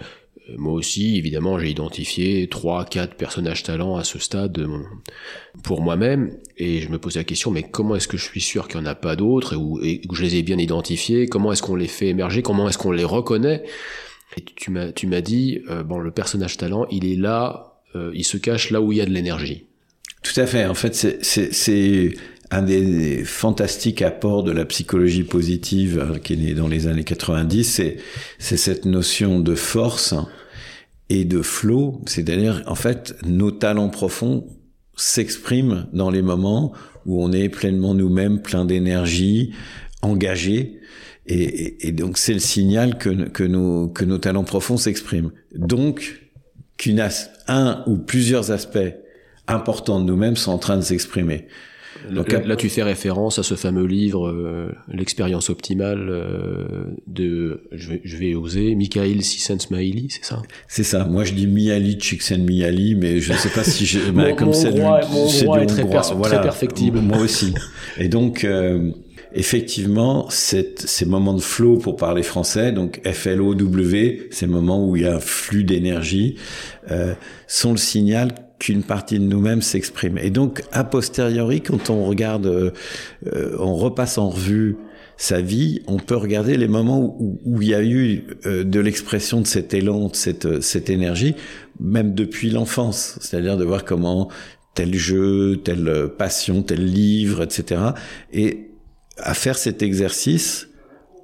moi 0.57 0.73
aussi, 0.73 1.17
évidemment, 1.17 1.57
j'ai 1.57 1.69
identifié 1.69 2.47
trois, 2.49 2.85
quatre 2.85 3.15
personnages 3.15 3.63
talents 3.63 3.95
à 3.95 4.03
ce 4.03 4.19
stade 4.19 4.67
pour 5.63 5.81
moi-même, 5.81 6.37
et 6.57 6.81
je 6.81 6.89
me 6.89 6.97
posais 6.97 7.19
la 7.19 7.23
question, 7.23 7.51
mais 7.51 7.63
comment 7.63 7.95
est-ce 7.95 8.07
que 8.07 8.17
je 8.17 8.25
suis 8.25 8.41
sûr 8.41 8.67
qu'il 8.67 8.81
n'y 8.81 8.87
en 8.87 8.89
a 8.89 8.95
pas 8.95 9.15
d'autres, 9.15 9.55
et, 9.83 10.01
que 10.01 10.15
je 10.15 10.23
les 10.23 10.35
ai 10.35 10.43
bien 10.43 10.57
identifiés, 10.57 11.27
comment 11.27 11.53
est-ce 11.53 11.61
qu'on 11.61 11.75
les 11.75 11.87
fait 11.87 12.07
émerger, 12.07 12.41
comment 12.41 12.67
est-ce 12.67 12.77
qu'on 12.77 12.91
les 12.91 13.05
reconnaît? 13.05 13.63
Et 14.35 14.41
tu 14.41 14.71
m'as, 14.71 14.91
tu 14.91 15.07
m'as 15.07 15.21
dit, 15.21 15.61
euh, 15.69 15.83
bon, 15.83 15.99
le 15.99 16.11
personnage 16.11 16.57
talent, 16.57 16.87
il 16.91 17.05
est 17.05 17.15
là, 17.15 17.79
euh, 17.95 18.11
il 18.13 18.23
se 18.23 18.37
cache 18.37 18.71
là 18.71 18.81
où 18.81 18.91
il 18.91 18.97
y 18.97 19.01
a 19.01 19.05
de 19.05 19.11
l'énergie. 19.11 19.67
Tout 20.23 20.39
à 20.39 20.47
fait. 20.47 20.65
En 20.65 20.73
fait, 20.73 20.95
c'est 21.21 22.13
un 22.49 22.61
des 22.61 23.23
fantastiques 23.25 24.01
apports 24.01 24.43
de 24.43 24.51
la 24.51 24.65
psychologie 24.65 25.23
positive 25.23 25.99
euh, 25.99 26.19
qui 26.19 26.33
est 26.33 26.37
né 26.37 26.53
dans 26.53 26.67
les 26.67 26.87
années 26.87 27.03
90, 27.03 27.81
c'est 28.37 28.57
cette 28.57 28.85
notion 28.85 29.39
de 29.39 29.55
force 29.55 30.13
et 31.09 31.25
de 31.25 31.41
flow. 31.41 32.01
C'est-à-dire, 32.05 32.63
en 32.67 32.75
fait, 32.75 33.15
nos 33.25 33.51
talents 33.51 33.89
profonds 33.89 34.47
s'expriment 34.95 35.87
dans 35.93 36.11
les 36.11 36.21
moments 36.21 36.73
où 37.05 37.23
on 37.23 37.31
est 37.31 37.49
pleinement 37.49 37.95
nous-mêmes, 37.95 38.41
plein 38.41 38.65
d'énergie, 38.65 39.53
engagé. 40.01 40.79
Et, 41.25 41.87
et, 41.87 41.91
donc, 41.91 42.17
c'est 42.17 42.33
le 42.33 42.39
signal 42.39 42.97
que, 42.97 43.09
que, 43.09 43.43
nos, 43.43 43.87
que 43.87 44.05
nos 44.05 44.19
talents 44.19 44.43
profonds 44.43 44.77
s'expriment. 44.77 45.31
Donc, 45.55 46.21
qu'une 46.77 47.05
un 47.47 47.83
ou 47.87 47.97
plusieurs 47.97 48.51
aspects 48.51 48.93
importants 49.47 49.99
de 49.99 50.05
nous-mêmes 50.05 50.35
sont 50.35 50.51
en 50.51 50.57
train 50.57 50.77
de 50.77 50.81
s'exprimer. 50.81 51.47
là, 52.09 52.55
tu 52.55 52.69
fais 52.69 52.83
référence 52.83 53.39
à 53.39 53.43
ce 53.43 53.55
fameux 53.55 53.85
livre, 53.85 54.27
euh, 54.27 54.71
L'expérience 54.91 55.49
optimale 55.49 56.07
euh, 56.09 56.85
de, 57.07 57.63
je 57.71 57.89
vais, 57.91 58.01
je 58.03 58.17
vais 58.17 58.35
oser, 58.35 58.75
Mikhail 58.75 59.21
Csikszentmihalyi, 59.21 60.07
c'est 60.09 60.25
ça? 60.25 60.41
C'est 60.67 60.83
ça. 60.83 61.05
Moi, 61.05 61.23
je 61.23 61.33
dis 61.33 61.47
Mihaly 61.47 61.97
Csikszentmihalyi, 61.97 62.95
mais 62.95 63.19
je 63.19 63.33
ne 63.33 63.37
sais 63.37 63.49
pas 63.49 63.63
si 63.63 63.85
j'ai... 63.85 63.99
mon, 64.11 64.35
comme 64.35 64.53
c'est 64.53 64.69
est 64.69 65.65
très, 65.65 65.85
très, 65.87 66.41
perfectible. 66.41 66.99
Moi 66.99 67.19
aussi. 67.19 67.53
Et 67.97 68.07
donc, 68.07 68.43
euh, 68.43 68.91
effectivement, 69.33 70.27
ces 70.29 71.05
moments 71.05 71.33
de 71.33 71.41
flow, 71.41 71.77
pour 71.77 71.95
parler 71.95 72.23
français, 72.23 72.71
donc 72.71 73.01
FLOW, 73.05 73.55
ces 74.31 74.47
moments 74.47 74.87
où 74.87 74.95
il 74.95 75.03
y 75.03 75.05
a 75.05 75.15
un 75.15 75.19
flux 75.19 75.63
d'énergie, 75.63 76.35
euh, 76.91 77.13
sont 77.47 77.71
le 77.71 77.77
signal 77.77 78.29
qu'une 78.63 78.83
partie 78.83 79.19
de 79.19 79.25
nous-mêmes 79.25 79.61
s'exprime. 79.61 80.17
Et 80.17 80.29
donc, 80.29 80.63
a 80.71 80.85
posteriori, 80.85 81.59
quand 81.59 81.89
on 81.89 82.05
regarde, 82.05 82.45
euh, 82.45 83.57
on 83.59 83.75
repasse 83.75 84.17
en 84.17 84.29
revue 84.29 84.77
sa 85.17 85.41
vie, 85.41 85.81
on 85.85 85.97
peut 85.97 86.15
regarder 86.15 86.55
les 86.55 86.69
moments 86.69 87.17
où, 87.19 87.41
où 87.43 87.61
il 87.61 87.67
y 87.67 87.73
a 87.73 87.83
eu 87.83 88.23
euh, 88.45 88.63
de 88.63 88.79
l'expression 88.79 89.41
de 89.41 89.47
cet 89.47 89.73
élan, 89.73 90.07
de 90.07 90.15
cette, 90.15 90.61
cette 90.61 90.89
énergie, 90.89 91.35
même 91.81 92.13
depuis 92.13 92.51
l'enfance. 92.51 93.17
C'est-à-dire 93.19 93.57
de 93.57 93.65
voir 93.65 93.83
comment 93.83 94.29
tel 94.75 94.95
jeu, 94.95 95.59
telle 95.61 96.09
passion, 96.17 96.63
tel 96.63 96.85
livre, 96.85 97.43
etc. 97.43 97.81
Et 98.31 98.69
à 99.17 99.33
faire 99.33 99.57
cet 99.57 99.83
exercice, 99.83 100.69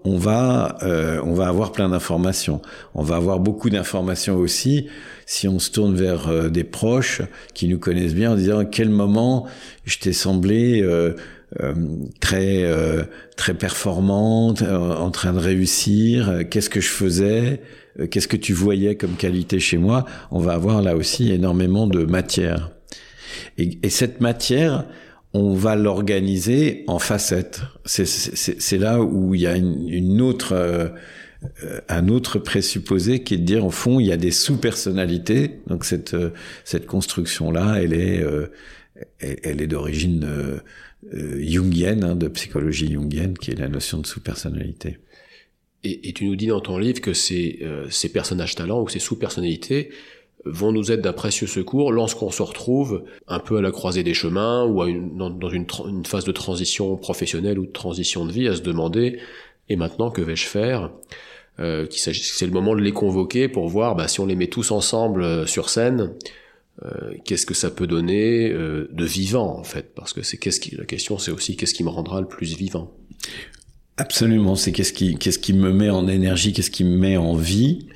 on 0.09 0.17
va 0.17 0.77
euh, 0.81 1.21
on 1.23 1.33
va 1.33 1.47
avoir 1.47 1.71
plein 1.71 1.89
d'informations. 1.89 2.61
On 2.95 3.03
va 3.03 3.15
avoir 3.17 3.39
beaucoup 3.39 3.69
d'informations 3.69 4.35
aussi 4.37 4.87
si 5.25 5.47
on 5.47 5.59
se 5.59 5.69
tourne 5.69 5.95
vers 5.95 6.27
euh, 6.29 6.49
des 6.49 6.63
proches 6.63 7.21
qui 7.53 7.67
nous 7.67 7.77
connaissent 7.77 8.15
bien 8.15 8.31
en 8.31 8.35
disant 8.35 8.59
à 8.59 8.65
quel 8.65 8.89
moment 8.89 9.45
je 9.85 9.99
t'ai 9.99 10.13
semblé 10.13 10.81
euh, 10.81 11.13
très 12.19 12.63
très 13.35 13.55
performante, 13.55 14.61
en 14.61 15.09
train 15.09 15.33
de 15.33 15.39
réussir, 15.39 16.43
qu'est-ce 16.49 16.69
que 16.69 16.79
je 16.79 16.89
faisais, 16.89 17.61
qu'est-ce 18.11 18.27
que 18.27 18.37
tu 18.37 18.53
voyais 18.53 18.95
comme 18.95 19.15
qualité 19.15 19.59
chez 19.59 19.77
moi. 19.77 20.05
On 20.29 20.39
va 20.39 20.53
avoir 20.53 20.83
là 20.83 20.95
aussi 20.95 21.31
énormément 21.31 21.87
de 21.87 22.05
matière. 22.05 22.69
Et, 23.57 23.79
et 23.81 23.89
cette 23.89 24.21
matière, 24.21 24.85
on 25.33 25.53
va 25.53 25.75
l'organiser 25.75 26.83
en 26.87 26.99
facettes. 26.99 27.61
C'est 27.85 28.77
là 28.77 29.01
où 29.01 29.35
il 29.35 29.41
y 29.41 29.47
a 29.47 29.55
une, 29.55 30.21
autre, 30.21 30.53
euh, 30.53 30.89
un 31.87 32.07
autre 32.07 32.39
présupposé 32.39 33.23
qui 33.23 33.35
est 33.35 33.37
de 33.37 33.43
dire 33.43 33.65
au 33.65 33.71
fond 33.71 33.99
il 33.99 34.07
y 34.07 34.11
a 34.11 34.17
des 34.17 34.31
sous-personnalités. 34.31 35.61
Donc 35.67 35.85
cette 35.85 36.15
euh, 36.15 36.31
cette 36.63 36.87
construction 36.87 37.51
là, 37.51 37.75
elle 37.81 37.93
est 37.93 38.23
euh, 38.23 38.47
elle, 39.19 39.61
est 39.61 39.67
d'origine 39.67 40.27
jungienne, 41.13 42.03
hein, 42.03 42.15
de 42.15 42.27
psychologie 42.27 42.91
jungienne, 42.91 43.37
qui 43.37 43.51
est 43.51 43.55
la 43.55 43.69
notion 43.69 43.99
de 43.99 44.05
sous-personnalité. 44.05 44.97
Et, 45.85 46.09
et, 46.09 46.11
tu 46.11 46.25
nous 46.25 46.35
dis 46.35 46.47
dans 46.47 46.59
ton 46.59 46.77
livre 46.77 46.99
que 46.99 47.13
ces, 47.13 47.65
ces 47.89 48.11
personnages 48.11 48.55
talents 48.55 48.81
ou 48.81 48.89
ces 48.89 48.99
sous-personnalités 48.99 49.91
vont 50.45 50.71
nous 50.71 50.91
être 50.91 51.01
d'un 51.01 51.13
précieux 51.13 51.47
secours 51.47 51.91
lorsqu'on 51.91 52.31
se 52.31 52.41
retrouve 52.41 53.03
un 53.27 53.39
peu 53.39 53.57
à 53.57 53.61
la 53.61 53.71
croisée 53.71 54.03
des 54.03 54.13
chemins 54.13 54.65
ou 54.65 54.81
à 54.81 54.89
une, 54.89 55.17
dans, 55.17 55.49
une, 55.49 55.65
une, 55.87 56.05
phase 56.05 56.23
de 56.23 56.31
transition 56.31 56.95
professionnelle 56.95 57.59
ou 57.59 57.65
de 57.65 57.71
transition 57.71 58.25
de 58.25 58.31
vie 58.31 58.47
à 58.47 58.55
se 58.55 58.61
demander 58.61 59.19
et 59.67 59.75
maintenant 59.75 60.11
que 60.11 60.21
vais-je 60.21 60.45
faire 60.45 60.91
euh, 61.59 61.85
c'est 61.91 62.45
le 62.45 62.51
moment 62.51 62.73
de 62.73 62.81
les 62.81 62.93
convoquer 62.93 63.49
pour 63.49 63.67
voir 63.67 63.95
bah, 63.95 64.07
si 64.07 64.21
on 64.21 64.25
les 64.25 64.35
met 64.35 64.47
tous 64.47 64.71
ensemble 64.71 65.23
euh, 65.23 65.45
sur 65.45 65.69
scène 65.69 66.13
euh, 66.85 67.13
qu'est-ce 67.25 67.45
que 67.45 67.53
ça 67.53 67.69
peut 67.69 67.87
donner 67.87 68.49
euh, 68.49 68.87
de 68.93 69.03
vivant 69.03 69.59
en 69.59 69.65
fait? 69.65 69.93
Parce 69.93 70.13
que 70.13 70.21
c'est 70.21 70.37
qu'est-ce 70.37 70.61
qui 70.61 70.75
la 70.75 70.85
question 70.85 71.17
c'est 71.17 71.31
aussi 71.31 71.57
qu'est-ce 71.57 71.73
qui 71.73 71.83
me 71.83 71.89
rendra 71.89 72.21
le 72.21 72.27
plus 72.27 72.55
vivant. 72.55 72.93
Absolument 73.97 74.55
c'est 74.55 74.71
qu'est-ce 74.71 74.93
qui 74.93 75.17
qu'est-ce 75.17 75.39
qui 75.39 75.51
me 75.51 75.73
met 75.73 75.89
en 75.89 76.07
énergie 76.07 76.53
qu'est-ce 76.53 76.71
qui 76.71 76.85
me 76.85 76.95
met 76.95 77.17
en 77.17 77.33
vie 77.35 77.87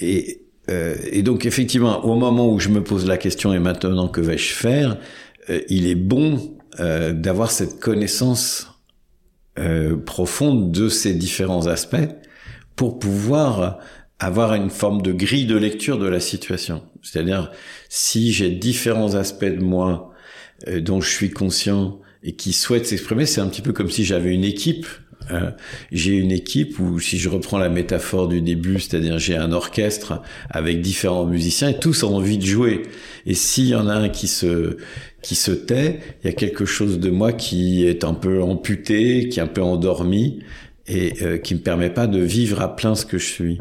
et 0.00 0.42
euh, 0.70 0.96
et 1.10 1.22
donc 1.22 1.46
effectivement, 1.46 2.04
au 2.04 2.14
moment 2.16 2.50
où 2.50 2.58
je 2.58 2.68
me 2.68 2.82
pose 2.82 3.06
la 3.06 3.16
question 3.16 3.52
et 3.54 3.58
maintenant 3.58 4.08
que 4.08 4.20
vais-je 4.20 4.52
faire, 4.52 4.98
euh, 5.50 5.60
il 5.68 5.86
est 5.86 5.94
bon 5.94 6.56
euh, 6.80 7.12
d'avoir 7.12 7.50
cette 7.50 7.80
connaissance 7.80 8.66
profonde 10.06 10.70
de 10.70 10.88
ces 10.88 11.14
différents 11.14 11.66
aspects 11.66 11.96
pour 12.76 13.00
pouvoir 13.00 13.80
avoir 14.20 14.54
une 14.54 14.70
forme 14.70 15.02
de 15.02 15.10
grille 15.10 15.46
de 15.46 15.56
lecture 15.56 15.98
de 15.98 16.06
la 16.06 16.20
situation. 16.20 16.84
C'est-à-dire, 17.02 17.50
si 17.88 18.32
j'ai 18.32 18.50
différents 18.50 19.16
aspects 19.16 19.44
de 19.44 19.60
moi 19.60 20.12
dont 20.68 21.00
je 21.00 21.10
suis 21.10 21.30
conscient 21.30 21.98
et 22.22 22.36
qui 22.36 22.52
souhaitent 22.52 22.86
s'exprimer, 22.86 23.26
c'est 23.26 23.40
un 23.40 23.48
petit 23.48 23.62
peu 23.62 23.72
comme 23.72 23.90
si 23.90 24.04
j'avais 24.04 24.32
une 24.32 24.44
équipe 24.44 24.86
euh, 25.30 25.50
j'ai 25.92 26.12
une 26.12 26.32
équipe 26.32 26.78
où, 26.78 27.00
si 27.00 27.18
je 27.18 27.28
reprends 27.28 27.58
la 27.58 27.68
métaphore 27.68 28.28
du 28.28 28.40
début, 28.40 28.80
c'est-à-dire 28.80 29.18
j'ai 29.18 29.36
un 29.36 29.52
orchestre 29.52 30.22
avec 30.50 30.80
différents 30.80 31.26
musiciens 31.26 31.70
et 31.70 31.78
tous 31.78 32.02
ont 32.02 32.16
envie 32.16 32.38
de 32.38 32.46
jouer. 32.46 32.82
Et 33.26 33.34
s'il 33.34 33.66
y 33.66 33.74
en 33.74 33.88
a 33.88 33.94
un 33.94 34.08
qui 34.08 34.28
se 34.28 34.76
qui 35.22 35.34
se 35.34 35.50
tait, 35.50 36.00
il 36.22 36.28
y 36.28 36.30
a 36.30 36.32
quelque 36.32 36.64
chose 36.64 37.00
de 37.00 37.10
moi 37.10 37.32
qui 37.32 37.86
est 37.86 38.04
un 38.04 38.14
peu 38.14 38.42
amputé, 38.42 39.28
qui 39.28 39.40
est 39.40 39.42
un 39.42 39.48
peu 39.48 39.62
endormi 39.62 40.40
et 40.86 41.14
euh, 41.22 41.38
qui 41.38 41.54
me 41.54 41.60
permet 41.60 41.90
pas 41.90 42.06
de 42.06 42.20
vivre 42.20 42.60
à 42.62 42.74
plein 42.74 42.94
ce 42.94 43.04
que 43.04 43.18
je 43.18 43.26
suis. 43.26 43.58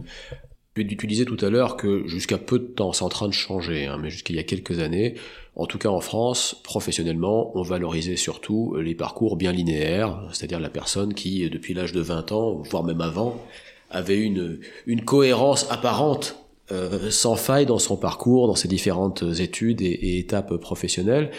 Tu 0.84 1.08
disais 1.08 1.26
tout 1.26 1.38
à 1.46 1.50
l'heure 1.50 1.78
que 1.78 2.08
jusqu'à 2.08 2.38
peu 2.38 2.60
de 2.60 2.66
temps, 2.66 2.94
c'est 2.94 3.04
en 3.04 3.10
train 3.10 3.28
de 3.28 3.34
changer, 3.34 3.86
hein, 3.86 3.98
mais 4.02 4.10
jusqu'il 4.10 4.36
y 4.36 4.40
a 4.40 4.44
quelques 4.44 4.80
années, 4.80 5.16
en 5.56 5.66
tout 5.66 5.78
cas 5.78 5.90
en 5.90 6.02
France, 6.02 6.62
professionnellement, 6.64 7.52
on 7.58 7.64
valorisait 7.64 8.16
surtout 8.16 8.76
les 8.76 8.94
parcours 8.94 9.38
bien 9.38 9.52
linéaires, 9.52 10.22
c'est-à-dire 10.32 10.60
la 10.60 10.70
personne 10.70 11.14
qui, 11.14 11.50
depuis 11.50 11.74
l'âge 11.74 11.94
de 11.94 12.02
20 12.02 12.32
ans, 12.32 12.62
voire 12.70 12.84
même 12.84 13.02
avant, 13.02 13.42
avait 13.90 14.20
une, 14.20 14.60
une 14.86 15.04
cohérence 15.04 15.70
apparente, 15.72 16.38
euh, 16.72 17.10
sans 17.10 17.36
faille 17.36 17.66
dans 17.66 17.80
son 17.80 17.96
parcours, 17.96 18.48
dans 18.48 18.56
ses 18.56 18.68
différentes 18.68 19.24
études 19.40 19.82
et, 19.82 20.20
étapes 20.20 20.58
professionnelles. 20.58 21.32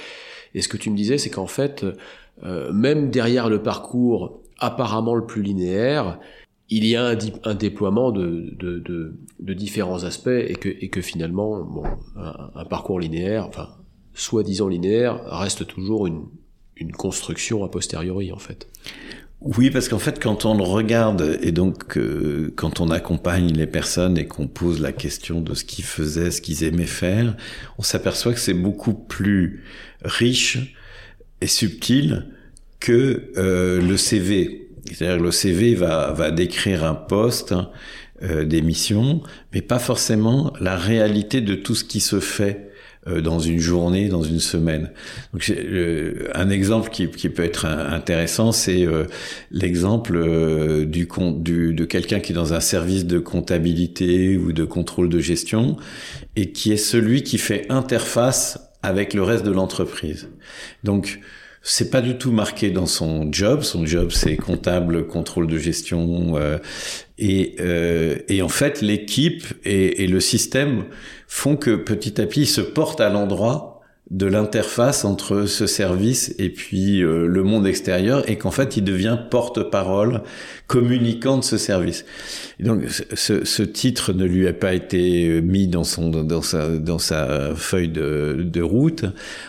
Et 0.54 0.62
ce 0.62 0.68
que 0.68 0.78
tu 0.78 0.90
me 0.90 0.97
disais, 0.97 1.18
c'est 1.18 1.30
qu'en 1.30 1.47
fait, 1.47 1.85
euh, 2.45 2.73
même 2.73 3.11
derrière 3.11 3.49
le 3.49 3.62
parcours 3.62 4.40
apparemment 4.59 5.14
le 5.14 5.26
plus 5.26 5.42
linéaire, 5.42 6.18
il 6.71 6.85
y 6.85 6.97
a 6.97 7.17
un, 7.45 7.55
déploiement 7.55 8.13
de, 8.13 8.55
de, 8.59 8.79
de, 8.79 9.15
de, 9.41 9.55
différents 9.55 10.05
aspects 10.05 10.29
et 10.29 10.55
que, 10.55 10.69
et 10.69 10.91
que 10.91 11.01
finalement, 11.01 11.63
bon, 11.63 11.85
un, 12.17 12.51
un 12.55 12.65
parcours 12.65 13.01
linéaire, 13.01 13.47
enfin 13.47 13.69
soi-disant 14.15 14.69
linéaire 14.69 15.21
reste 15.27 15.67
toujours 15.67 16.07
une, 16.07 16.25
une 16.77 16.93
construction 16.93 17.65
a 17.65 17.69
posteriori 17.69 18.33
en 18.33 18.39
fait. 18.39 18.69
Oui, 19.41 19.71
parce 19.71 19.89
qu'en 19.89 20.01
fait, 20.01 20.21
quand 20.21 20.45
on 20.47 20.57
le 20.57 20.65
regarde 20.65 21.39
et 21.41 21.53
donc 21.53 21.97
euh, 21.97 22.53
quand 22.57 22.81
on 22.81 22.91
accompagne 22.91 23.53
les 23.53 23.69
personnes 23.69 24.19
et 24.19 24.27
qu'on 24.27 24.49
pose 24.49 24.81
la 24.81 24.93
question 24.93 25.41
de 25.41 25.55
ce 25.55 25.65
qu'ils 25.65 25.85
faisaient, 25.85 26.33
ce 26.33 26.41
qu'ils 26.41 26.65
aimaient 26.65 26.87
faire, 26.87 27.37
on 27.79 27.83
s'aperçoit 27.83 28.33
que 28.33 28.41
c'est 28.41 28.55
beaucoup 28.55 28.95
plus 28.95 29.63
riche 30.03 30.75
et 31.41 31.47
subtil 31.47 32.27
que 32.81 33.31
euh, 33.37 33.81
le 33.81 33.97
CV. 33.97 34.68
C'est-à-dire 34.92 35.23
le 35.23 35.30
CV 35.30 35.75
va, 35.75 36.12
va 36.12 36.30
décrire 36.30 36.85
un 36.85 36.95
poste, 36.95 37.54
euh, 38.23 38.45
des 38.45 38.62
missions, 38.62 39.23
mais 39.52 39.62
pas 39.62 39.78
forcément 39.78 40.52
la 40.61 40.76
réalité 40.76 41.40
de 41.40 41.54
tout 41.54 41.75
ce 41.75 41.85
qui 41.85 42.00
se 42.00 42.21
fait 42.21 42.68
euh, 43.09 43.21
dans 43.21 43.38
une 43.38 43.59
journée, 43.59 44.09
dans 44.09 44.23
une 44.23 44.40
semaine. 44.40 44.90
Donc, 45.33 45.49
euh, 45.50 46.28
un 46.35 46.50
exemple 46.50 46.90
qui, 46.90 47.09
qui, 47.09 47.28
peut 47.28 47.45
être 47.45 47.64
intéressant, 47.64 48.50
c'est 48.52 48.85
euh, 48.85 49.04
l'exemple 49.50 50.85
du, 50.85 51.09
du, 51.37 51.75
de 51.75 51.85
quelqu'un 51.85 52.21
qui 52.21 52.33
est 52.33 52.35
dans 52.35 52.54
un 52.54 52.61
service 52.61 53.07
de 53.07 53.18
comptabilité 53.18 54.37
ou 54.37 54.52
de 54.52 54.64
contrôle 54.64 55.09
de 55.09 55.21
gestion 55.21 55.76
et 56.37 56.52
qui 56.52 56.73
est 56.73 56.76
celui 56.76 57.23
qui 57.23 57.38
fait 57.38 57.66
interface 57.71 58.59
avec 58.83 59.14
le 59.14 59.23
reste 59.23 59.45
de 59.45 59.52
l'entreprise. 59.52 60.28
Donc, 60.85 61.21
c'est 61.62 61.91
pas 61.91 62.00
du 62.00 62.17
tout 62.17 62.31
marqué 62.31 62.71
dans 62.71 62.87
son 62.87 63.31
job. 63.33 63.62
Son 63.62 63.85
job, 63.85 64.11
c'est 64.11 64.37
comptable, 64.37 65.07
contrôle 65.07 65.47
de 65.47 65.59
gestion. 65.59 66.37
Euh, 66.37 66.59
et, 67.19 67.57
euh, 67.61 68.19
et, 68.29 68.43
en 68.43 68.49
fait, 68.49 68.81
l'équipe 68.81 69.45
et, 69.65 70.07
le 70.07 70.21
système 70.21 70.85
font 71.27 71.57
que 71.57 71.77
petit 71.77 72.21
à 72.21 72.27
petit, 72.27 72.43
il 72.43 72.47
se 72.47 72.61
porte 72.61 73.00
à 73.00 73.11
l'endroit 73.11 73.78
de 74.11 74.25
l'interface 74.25 75.05
entre 75.05 75.45
ce 75.45 75.67
service 75.67 76.35
et 76.38 76.49
puis 76.49 77.03
euh, 77.03 77.27
le 77.27 77.43
monde 77.43 77.67
extérieur 77.67 78.29
et 78.29 78.38
qu'en 78.38 78.50
fait 78.50 78.79
il 78.79 78.85
devient 78.85 79.19
porte-parole 79.31 80.23
communicant 80.67 81.37
de 81.37 81.45
ce 81.45 81.59
service. 81.59 82.07
Donc 82.59 82.85
ce, 82.88 83.45
ce, 83.45 83.62
titre 83.62 84.15
ne 84.15 84.25
lui 84.25 84.49
a 84.49 84.55
pas 84.55 84.73
été 84.73 85.43
mis 85.43 85.69
dans 85.69 85.85
son 85.85 86.09
dans 86.09 86.41
sa 86.41 86.79
dans 86.79 86.99
sa 86.99 87.55
feuille 87.55 87.91
de, 87.91 88.47
de 88.50 88.62
route. 88.62 89.05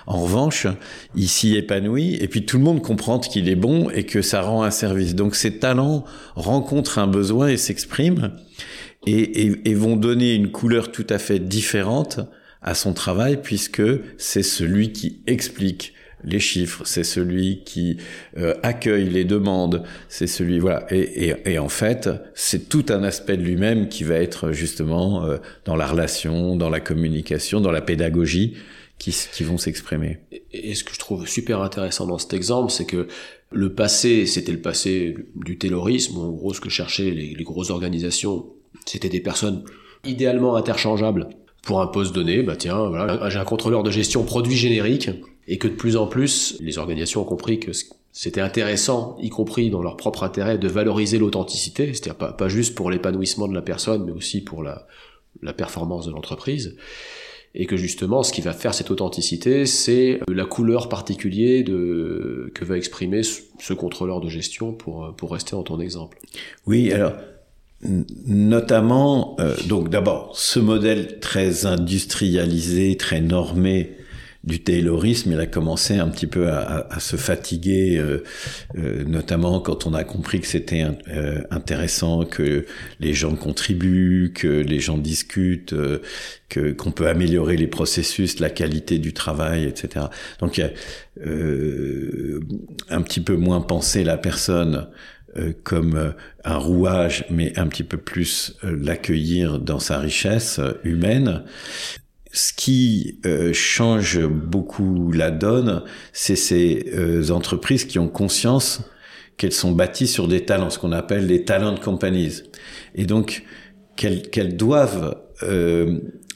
En 0.08 0.24
revanche, 0.24 0.68
il 1.16 1.30
s'y 1.30 1.56
épanouit 1.56 2.16
et 2.16 2.28
puis 2.28 2.46
tout 2.46 2.58
le 2.58 2.64
monde 2.64 2.82
comprend 2.82 3.20
qu'il 3.20 3.48
est 3.48 3.56
bon 3.56 3.90
et 3.90 4.04
que 4.04 4.22
ça 4.22 4.42
rend 4.42 4.64
un 4.64 4.72
service. 4.72 5.16
Donc 5.16 5.36
ses 5.36 5.60
talents 5.60 6.04
rencontrent 6.36 7.00
un 7.00 7.08
besoin 7.08 7.48
et 7.48 7.58
s'expriment 7.58 8.34
et, 9.08 9.46
et, 9.46 9.70
et 9.70 9.74
vont 9.74 9.96
donner 9.96 10.34
une 10.34 10.52
couleur 10.52 10.92
tout 10.92 11.08
à 11.10 11.18
fait 11.18 11.40
différente 11.40 12.20
à 12.62 12.74
son 12.74 12.94
travail 12.94 13.42
puisque 13.42 13.84
c'est 14.18 14.44
celui 14.44 14.92
qui 14.92 15.22
explique 15.28 15.94
les 16.24 16.40
chiffres, 16.40 16.84
c'est 16.86 17.04
celui 17.04 17.64
qui 17.64 17.98
euh, 18.38 18.54
accueille 18.62 19.10
les 19.10 19.24
demandes, 19.24 19.84
c'est 20.10 20.28
celui 20.28 20.60
voilà. 20.60 20.86
Et, 20.92 21.30
et, 21.30 21.52
et 21.54 21.60
en 21.60 21.70
fait, 21.70 22.10
c'est 22.34 22.68
tout 22.68 22.86
un 22.90 23.04
aspect 23.04 23.38
de 23.38 23.44
lui-même 23.44 23.88
qui 23.88 24.04
va 24.04 24.16
être 24.16 24.52
justement 24.52 25.24
euh, 25.24 25.38
dans 25.66 25.76
la 25.76 25.88
relation, 25.88 26.56
dans 26.56 26.70
la 26.70 26.82
communication, 26.82 27.62
dans 27.62 27.72
la 27.72 27.82
pédagogie, 27.82 28.56
qui, 28.98 29.16
qui 29.32 29.44
vont 29.44 29.58
s'exprimer. 29.58 30.18
Et, 30.52 30.76
ce 30.76 30.84
que 30.84 30.94
je 30.94 31.00
trouve 31.00 31.26
super 31.26 31.62
intéressant 31.62 32.06
dans 32.06 32.18
cet 32.18 32.34
exemple, 32.34 32.72
c'est 32.72 32.86
que 32.86 33.08
le 33.52 33.74
passé, 33.74 34.26
c'était 34.26 34.52
le 34.52 34.62
passé 34.62 35.16
du 35.36 35.58
taylorisme. 35.58 36.18
En 36.18 36.32
gros, 36.32 36.54
ce 36.54 36.60
que 36.60 36.70
cherchaient 36.70 37.12
les, 37.12 37.34
les 37.34 37.44
grosses 37.44 37.70
organisations, 37.70 38.48
c'était 38.86 39.10
des 39.10 39.22
personnes 39.22 39.64
idéalement 40.04 40.56
interchangeables 40.56 41.30
pour 41.64 41.82
un 41.82 41.88
poste 41.88 42.14
donné, 42.14 42.42
bah 42.44 42.56
tiens, 42.56 42.88
voilà, 42.88 43.30
j'ai 43.30 43.38
un 43.38 43.46
contrôleur 43.46 43.84
de 43.84 43.92
gestion 43.92 44.24
produit 44.24 44.56
générique, 44.56 45.10
et 45.48 45.58
que 45.58 45.68
de 45.68 45.74
plus 45.74 45.98
en 45.98 46.08
plus, 46.08 46.58
les 46.62 46.78
organisations 46.78 47.22
ont 47.22 47.26
compris 47.26 47.60
que 47.60 47.72
c'était 48.12 48.42
intéressant, 48.42 49.18
y 49.20 49.30
compris 49.30 49.70
dans 49.70 49.82
leur 49.82 49.98
propre 49.98 50.24
intérêt, 50.24 50.58
de 50.58 50.68
valoriser 50.68 51.18
l'authenticité, 51.18 51.94
c'est-à-dire 51.94 52.36
pas, 52.36 52.48
juste 52.48 52.76
pour 52.76 52.92
l'épanouissement 52.92 53.48
de 53.48 53.54
la 53.54 53.62
personne, 53.62 54.06
mais 54.06 54.12
aussi 54.12 54.42
pour 54.42 54.64
la, 54.64 54.88
la 55.42 55.54
performance 55.54 56.06
de 56.06 56.12
l'entreprise. 56.12 56.76
Et 57.56 57.66
que 57.66 57.78
justement, 57.78 58.22
ce 58.22 58.32
qui 58.32 58.42
va 58.42 58.54
faire 58.54 58.76
cette 58.76 58.92
authenticité, 58.92 59.66
c'est 59.66 60.20
la 60.28 60.46
couleur 60.46 60.88
particulière 60.88 61.64
de, 61.64 62.52
que 62.54 62.64
va 62.64 62.78
exprimer 62.78 63.24
ce 63.24 63.74
contrôleur 63.74 64.22
de 64.22 64.30
gestion 64.30 64.72
pour, 64.72 65.16
pour 65.16 65.32
rester 65.32 65.52
dans 65.52 65.64
ton 65.64 65.80
exemple. 65.80 66.20
Oui, 66.68 66.92
alors, 66.92 67.14
notamment, 67.82 69.38
euh, 69.40 69.56
donc 69.68 69.90
d'abord, 69.90 70.32
ce 70.36 70.60
modèle 70.60 71.20
très 71.20 71.66
industrialisé, 71.66 72.98
très 72.98 73.22
normé 73.22 73.96
du 74.46 74.62
taylorisme, 74.62 75.34
il 75.34 75.40
a 75.40 75.46
commencé 75.46 75.98
un 75.98 76.08
petit 76.08 76.26
peu 76.26 76.50
à, 76.50 76.88
à, 76.90 77.00
se 77.02 77.18
fatiguer, 77.18 77.98
euh, 77.98 78.24
euh, 78.78 79.04
notamment 79.04 79.60
quand 79.60 79.86
on 79.86 79.94
a 79.94 80.06
compris 80.06 80.40
que 80.40 80.48
c'était 80.48 80.86
intéressant 81.52 82.24
que 82.24 82.66
les 83.02 83.14
gens 83.14 83.36
contribuent, 83.36 84.32
que 84.34 84.48
les 84.48 84.80
gens 84.80 84.98
discutent, 84.98 85.76
que 86.48 86.72
qu'on 86.72 86.92
peut 86.92 87.10
améliorer 87.10 87.58
les 87.58 87.68
processus, 87.68 88.40
la 88.40 88.50
qualité 88.50 88.98
du 88.98 89.14
travail, 89.14 89.66
etc. 89.66 90.06
Donc, 90.40 90.58
a 90.60 90.70
un 92.90 93.02
petit 93.02 93.22
peu 93.22 93.36
moins 93.36 93.60
penser 93.60 94.06
la 94.06 94.18
personne 94.18 94.88
euh, 94.88 95.19
comme 95.64 95.96
euh, 95.96 96.12
un 96.44 96.58
rouage, 96.58 97.26
mais 97.30 97.58
un 97.58 97.68
petit 97.68 97.84
peu 97.84 97.98
plus 97.98 98.56
euh, 98.64 98.78
l'accueillir 98.82 99.60
dans 99.60 99.80
sa 99.80 100.00
richesse 100.00 100.60
humaine. 100.84 101.44
Ce 102.32 102.54
qui 102.54 103.20
change 103.54 104.24
beaucoup 104.28 105.12
la 105.12 105.32
donne, 105.32 105.82
c'est 106.14 106.36
ces 106.36 107.32
entreprises 107.32 107.86
qui 107.86 107.98
ont 107.98 108.08
conscience 108.08 108.84
qu'elles 109.36 109.52
sont 109.52 109.72
bâties 109.72 110.06
sur 110.06 110.28
des 110.28 110.46
talents, 110.46 110.70
ce 110.70 110.78
qu'on 110.78 110.92
appelle 110.92 111.26
les 111.26 111.44
talent 111.44 111.76
companies, 111.76 112.44
et 112.94 113.08
donc 113.08 113.46
qu'elles 113.96 114.58
doivent 114.58 115.18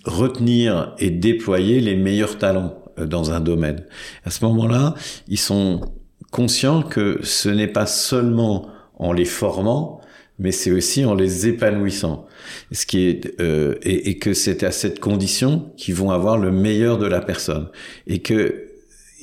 retenir 0.04 0.96
et 0.98 1.12
déployer 1.12 1.80
les 1.80 1.96
meilleurs 1.96 2.40
talents 2.40 2.84
dans 2.98 3.32
un 3.32 3.40
domaine. 3.40 3.86
À 4.26 4.32
ce 4.32 4.44
moment-là, 4.46 4.96
ils 5.28 5.38
sont 5.38 5.94
conscients 6.32 6.82
que 6.82 7.20
ce 7.22 7.50
n'est 7.50 7.68
pas 7.68 7.86
seulement 7.86 8.73
en 9.04 9.12
les 9.12 9.26
formant, 9.26 10.00
mais 10.40 10.52
c'est 10.52 10.72
aussi 10.72 11.06
en 11.06 11.14
les 11.14 11.48
épanouissant. 11.48 12.26
Ce 12.72 12.86
qui 12.86 13.08
est 13.08 13.40
euh, 13.40 13.76
et, 13.84 14.10
et, 14.10 14.18
que 14.18 14.34
c'est 14.34 14.64
à 14.64 14.72
cette 14.72 15.00
condition 15.00 15.72
qu'ils 15.78 15.96
vont 15.96 16.12
avoir 16.12 16.38
le 16.38 16.52
meilleur 16.52 16.98
de 16.98 17.06
la 17.06 17.22
personne 17.22 17.70
et 18.08 18.20
que 18.20 18.70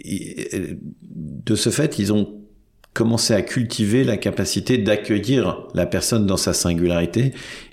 de 0.04 1.54
ce 1.54 1.70
fait 1.70 1.99
ils 1.99 2.12
ont 2.12 2.40
commencé 2.94 3.34
à 3.34 3.42
cultiver 3.42 4.04
la 4.04 4.16
capacité 4.16 4.78
d'accueillir 4.78 5.68
la 5.75 5.87
personne 5.87 6.26
dans 6.26 6.37
sa 6.37 6.52
singularité 6.52 7.32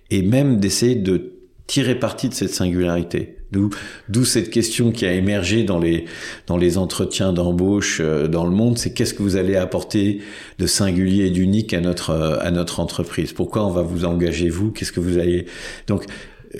et 0.09 0.21
même 0.21 0.59
d'essayer 0.59 0.95
de 0.95 1.33
tirer 1.67 1.99
parti 1.99 2.29
de 2.29 2.33
cette 2.33 2.53
singularité. 2.53 3.36
D'où, 3.51 4.25
cette 4.25 4.49
question 4.49 4.91
qui 4.91 5.05
a 5.05 5.13
émergé 5.13 5.63
dans 5.63 5.79
les 5.79 6.05
dans 6.47 6.57
les 6.57 6.77
entretiens 6.77 7.31
d'embauche 7.31 7.99
euh, 8.01 8.27
dans 8.27 8.45
le 8.45 8.51
monde, 8.51 8.77
c'est 8.77 8.93
qu'est-ce 8.93 9.13
que 9.13 9.23
vous 9.23 9.37
allez 9.37 9.55
apporter 9.55 10.19
de 10.59 10.67
singulier 10.67 11.27
et 11.27 11.29
d'unique 11.29 11.73
à 11.73 11.79
notre 11.79 12.09
euh, 12.09 12.37
à 12.41 12.51
notre 12.51 12.79
entreprise? 12.79 13.31
Pourquoi 13.31 13.65
on 13.65 13.71
va 13.71 13.83
vous 13.83 14.03
engager 14.03 14.49
vous? 14.49 14.71
Qu'est-ce 14.71 14.91
que 14.91 14.99
vous 14.99 15.17
allez 15.17 15.45
donc 15.87 16.05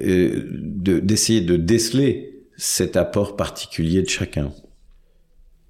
euh, 0.02 0.44
de, 0.52 1.00
d'essayer 1.00 1.42
de 1.42 1.58
déceler 1.58 2.38
cet 2.58 2.98
apport 2.98 3.36
particulier 3.36 4.02
de 4.02 4.10
chacun. 4.10 4.52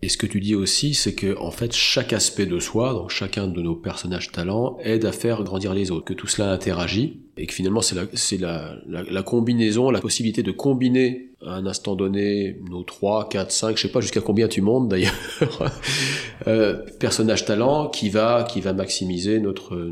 Et 0.03 0.09
ce 0.09 0.17
que 0.17 0.27
tu 0.27 0.39
dis 0.39 0.53
aussi, 0.53 0.93
c'est 0.93 1.15
que 1.15 1.35
en 1.39 1.49
fait 1.49 1.73
chaque 1.73 2.13
aspect 2.13 2.45
de 2.45 2.59
soi, 2.59 2.93
donc 2.93 3.09
chacun 3.09 3.47
de 3.47 3.61
nos 3.61 3.75
personnages 3.75 4.31
talents, 4.31 4.77
aide 4.83 5.05
à 5.05 5.11
faire 5.11 5.43
grandir 5.43 5.73
les 5.73 5.89
autres, 5.89 6.05
que 6.05 6.13
tout 6.13 6.27
cela 6.27 6.51
interagit, 6.51 7.21
et 7.35 7.47
que 7.47 7.53
finalement 7.53 7.81
c'est 7.81 7.95
la, 7.95 8.03
c'est 8.13 8.37
la, 8.37 8.75
la, 8.85 9.23
combinaison, 9.23 9.89
la 9.89 9.99
possibilité 9.99 10.43
de 10.43 10.51
combiner 10.51 11.31
à 11.43 11.55
un 11.55 11.65
instant 11.65 11.95
donné 11.95 12.59
nos 12.69 12.83
3, 12.83 13.27
4, 13.29 13.51
5, 13.51 13.77
je 13.77 13.81
sais 13.81 13.91
pas 13.91 14.01
jusqu'à 14.01 14.21
combien 14.21 14.47
tu 14.47 14.61
montes 14.61 14.87
d'ailleurs, 14.87 15.15
euh, 16.47 16.75
personnage 16.99 17.45
talent 17.45 17.87
qui 17.87 18.09
va, 18.09 18.43
qui 18.43 18.61
va 18.61 18.73
maximiser 18.73 19.39
notre, 19.39 19.91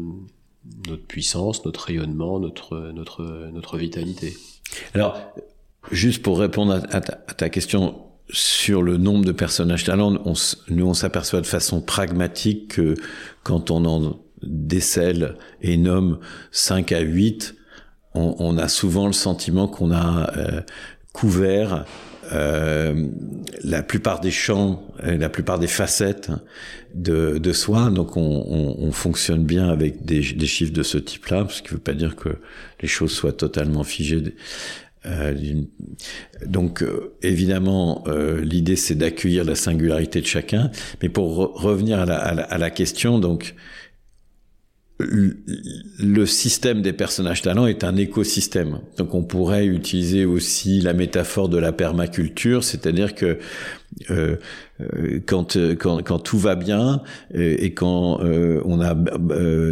notre 0.88 1.04
puissance, 1.04 1.66
notre 1.66 1.84
rayonnement, 1.84 2.40
notre, 2.40 2.92
notre, 2.94 3.50
notre 3.52 3.78
vitalité. 3.78 4.36
Alors, 4.94 5.18
juste 5.92 6.22
pour 6.22 6.38
répondre 6.38 6.74
à 6.74 7.02
ta, 7.02 7.14
à 7.28 7.34
ta 7.34 7.50
question, 7.50 8.05
sur 8.30 8.82
le 8.82 8.98
nombre 8.98 9.26
de 9.26 9.32
personnages 9.32 9.84
talents, 9.84 10.12
nous 10.70 10.86
on 10.86 10.94
s'aperçoit 10.94 11.42
de 11.42 11.46
façon 11.46 11.82
pragmatique 11.82 12.76
que 12.76 12.96
quand 13.44 13.72
on 13.72 13.86
en 13.86 14.20
décèle 14.42 15.36
et 15.62 15.78
nomme 15.78 16.20
5 16.52 16.92
à 16.92 17.00
8, 17.00 17.56
on, 18.18 18.58
a 18.58 18.70
souvent 18.70 19.08
le 19.08 19.14
sentiment 19.14 19.68
qu'on 19.68 19.92
a 19.92 20.32
euh, 20.38 20.62
couvert 21.12 21.86
euh, 22.32 23.08
la 23.64 23.84
plupart 23.84 24.20
des 24.20 24.32
champs, 24.32 24.84
la 25.04 25.30
plupart 25.30 25.60
des 25.60 25.68
facettes 25.68 26.32
de, 26.94 27.38
de 27.38 27.54
soi. 27.54 27.90
Donc 27.90 28.18
on, 28.18 28.22
on, 28.22 28.88
on, 28.88 28.92
fonctionne 28.92 29.44
bien 29.44 29.68
avec 29.70 30.06
des, 30.06 30.22
des 30.22 30.48
chiffres 30.48 30.74
de 30.74 30.82
ce 30.82 30.98
type-là, 30.98 31.46
ce 31.50 31.62
qui 31.62 31.70
ne 31.70 31.74
veut 31.74 31.84
pas 31.84 31.94
dire 31.94 32.16
que 32.16 32.30
les 32.82 32.88
choses 32.88 33.12
soient 33.12 33.34
totalement 33.34 33.84
figées. 33.84 34.24
Euh, 35.06 35.62
donc 36.46 36.82
euh, 36.82 37.16
évidemment, 37.22 38.04
euh, 38.08 38.42
l'idée 38.42 38.76
c'est 38.76 38.96
d'accueillir 38.96 39.44
la 39.44 39.56
singularité 39.56 40.22
de 40.22 40.26
chacun, 40.26 40.72
mais 41.02 41.10
pour 41.10 41.36
revenir 41.62 42.00
à 42.00 42.06
la, 42.06 42.18
à, 42.18 42.58
la, 42.58 42.70
question, 42.70 43.20
donc 43.20 43.56
le 44.98 46.26
système 46.26 46.82
des 46.82 46.94
personnages 46.94 47.42
talents 47.42 47.68
est 47.68 47.84
un 47.84 47.98
écosystème. 47.98 48.80
Donc 48.98 49.14
on 49.14 49.24
pourrait 49.24 49.66
utiliser 49.66 50.26
aussi 50.26 50.80
la 50.80 50.94
métaphore 50.94 51.50
de 51.50 51.58
la 51.58 51.74
permaculture, 51.74 52.64
c'est-à-dire 52.64 53.14
que 53.14 53.38
euh, 54.10 54.38
quand, 55.26 55.58
quand, 55.78 56.02
quand, 56.02 56.20
tout 56.20 56.38
va 56.38 56.56
bien 56.56 57.02
et 57.34 57.74
quand 57.74 58.20
on 58.22 58.82
a 58.82 58.96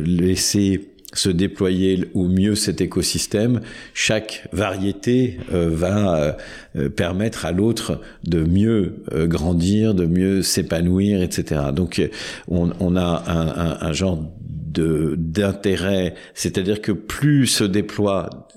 laissé 0.05 0.92
se 1.13 1.29
déployer 1.29 2.05
au 2.13 2.27
mieux 2.27 2.55
cet 2.55 2.81
écosystème, 2.81 3.61
chaque 3.93 4.47
variété 4.51 5.37
euh, 5.53 5.69
va 5.71 6.37
euh, 6.75 6.89
permettre 6.89 7.45
à 7.45 7.51
l'autre 7.51 8.01
de 8.23 8.43
mieux 8.43 9.03
euh, 9.11 9.27
grandir, 9.27 9.93
de 9.93 10.05
mieux 10.05 10.41
s'épanouir, 10.41 11.21
etc. 11.21 11.61
Donc 11.73 12.01
on, 12.47 12.71
on 12.79 12.95
a 12.95 13.23
un, 13.27 13.47
un, 13.47 13.77
un 13.81 13.93
genre 13.93 14.31
de 14.39 15.15
d'intérêt, 15.17 16.15
c'est-à-dire 16.33 16.81
que 16.81 16.91
plus 16.91 17.47
se 17.47 17.63
déploie 17.63 18.47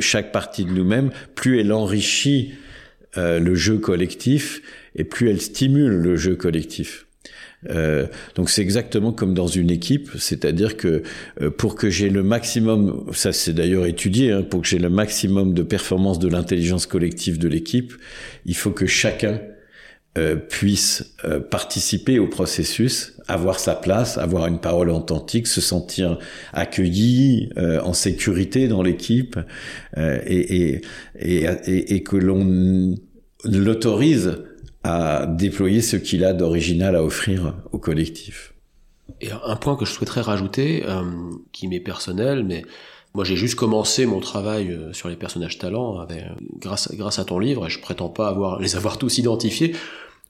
chaque 0.00 0.32
partie 0.32 0.64
de 0.64 0.72
nous-mêmes, 0.72 1.10
plus 1.36 1.60
elle 1.60 1.72
enrichit 1.72 2.54
le 3.16 3.54
jeu 3.54 3.78
collectif 3.78 4.62
et 4.96 5.04
plus 5.04 5.30
elle 5.30 5.40
stimule 5.40 5.92
le 5.92 6.16
jeu 6.16 6.34
collectif. 6.34 7.06
Euh, 7.68 8.06
donc 8.34 8.48
c'est 8.48 8.62
exactement 8.62 9.12
comme 9.12 9.34
dans 9.34 9.46
une 9.46 9.70
équipe, 9.70 10.10
c'est-à-dire 10.18 10.76
que 10.76 11.02
euh, 11.42 11.50
pour 11.50 11.74
que 11.74 11.90
j'ai 11.90 12.08
le 12.08 12.22
maximum, 12.22 13.04
ça 13.12 13.32
c'est 13.32 13.52
d'ailleurs 13.52 13.86
étudié, 13.86 14.32
hein, 14.32 14.42
pour 14.42 14.62
que 14.62 14.66
j'ai 14.66 14.78
le 14.78 14.88
maximum 14.88 15.52
de 15.52 15.62
performance 15.62 16.18
de 16.18 16.28
l'intelligence 16.28 16.86
collective 16.86 17.38
de 17.38 17.48
l'équipe, 17.48 17.92
il 18.46 18.56
faut 18.56 18.70
que 18.70 18.86
chacun 18.86 19.40
euh, 20.16 20.36
puisse 20.36 21.14
euh, 21.24 21.38
participer 21.38 22.18
au 22.18 22.26
processus, 22.28 23.12
avoir 23.28 23.60
sa 23.60 23.74
place, 23.74 24.16
avoir 24.16 24.46
une 24.46 24.58
parole 24.58 24.88
authentique, 24.88 25.46
se 25.46 25.60
sentir 25.60 26.18
accueilli, 26.52 27.50
en 27.56 27.92
sécurité 27.92 28.68
dans 28.68 28.82
l'équipe, 28.82 29.38
et, 29.96 30.74
et, 30.74 30.80
et, 31.20 31.94
et 31.94 32.02
que 32.02 32.16
l'on 32.16 32.96
l'autorise 33.44 34.38
à 34.82 35.26
déployer 35.26 35.82
ce 35.82 35.96
qu'il 35.96 36.24
a 36.24 36.32
d'original 36.32 36.96
à 36.96 37.04
offrir 37.04 37.54
au 37.72 37.78
collectif. 37.78 38.54
Et 39.20 39.28
un 39.30 39.56
point 39.56 39.76
que 39.76 39.84
je 39.84 39.92
souhaiterais 39.92 40.20
rajouter, 40.20 40.84
euh, 40.86 41.02
qui 41.52 41.68
m'est 41.68 41.80
personnel, 41.80 42.44
mais 42.44 42.64
moi 43.14 43.24
j'ai 43.24 43.36
juste 43.36 43.56
commencé 43.56 44.06
mon 44.06 44.20
travail 44.20 44.70
euh, 44.70 44.92
sur 44.92 45.08
les 45.08 45.16
personnages 45.16 45.58
talents 45.58 45.98
avec, 45.98 46.24
grâce, 46.58 46.94
grâce 46.94 47.18
à 47.18 47.24
ton 47.24 47.38
livre, 47.38 47.66
et 47.66 47.70
je 47.70 47.80
prétends 47.80 48.08
pas 48.08 48.28
avoir, 48.28 48.60
les 48.60 48.76
avoir 48.76 48.98
tous 48.98 49.18
identifiés. 49.18 49.74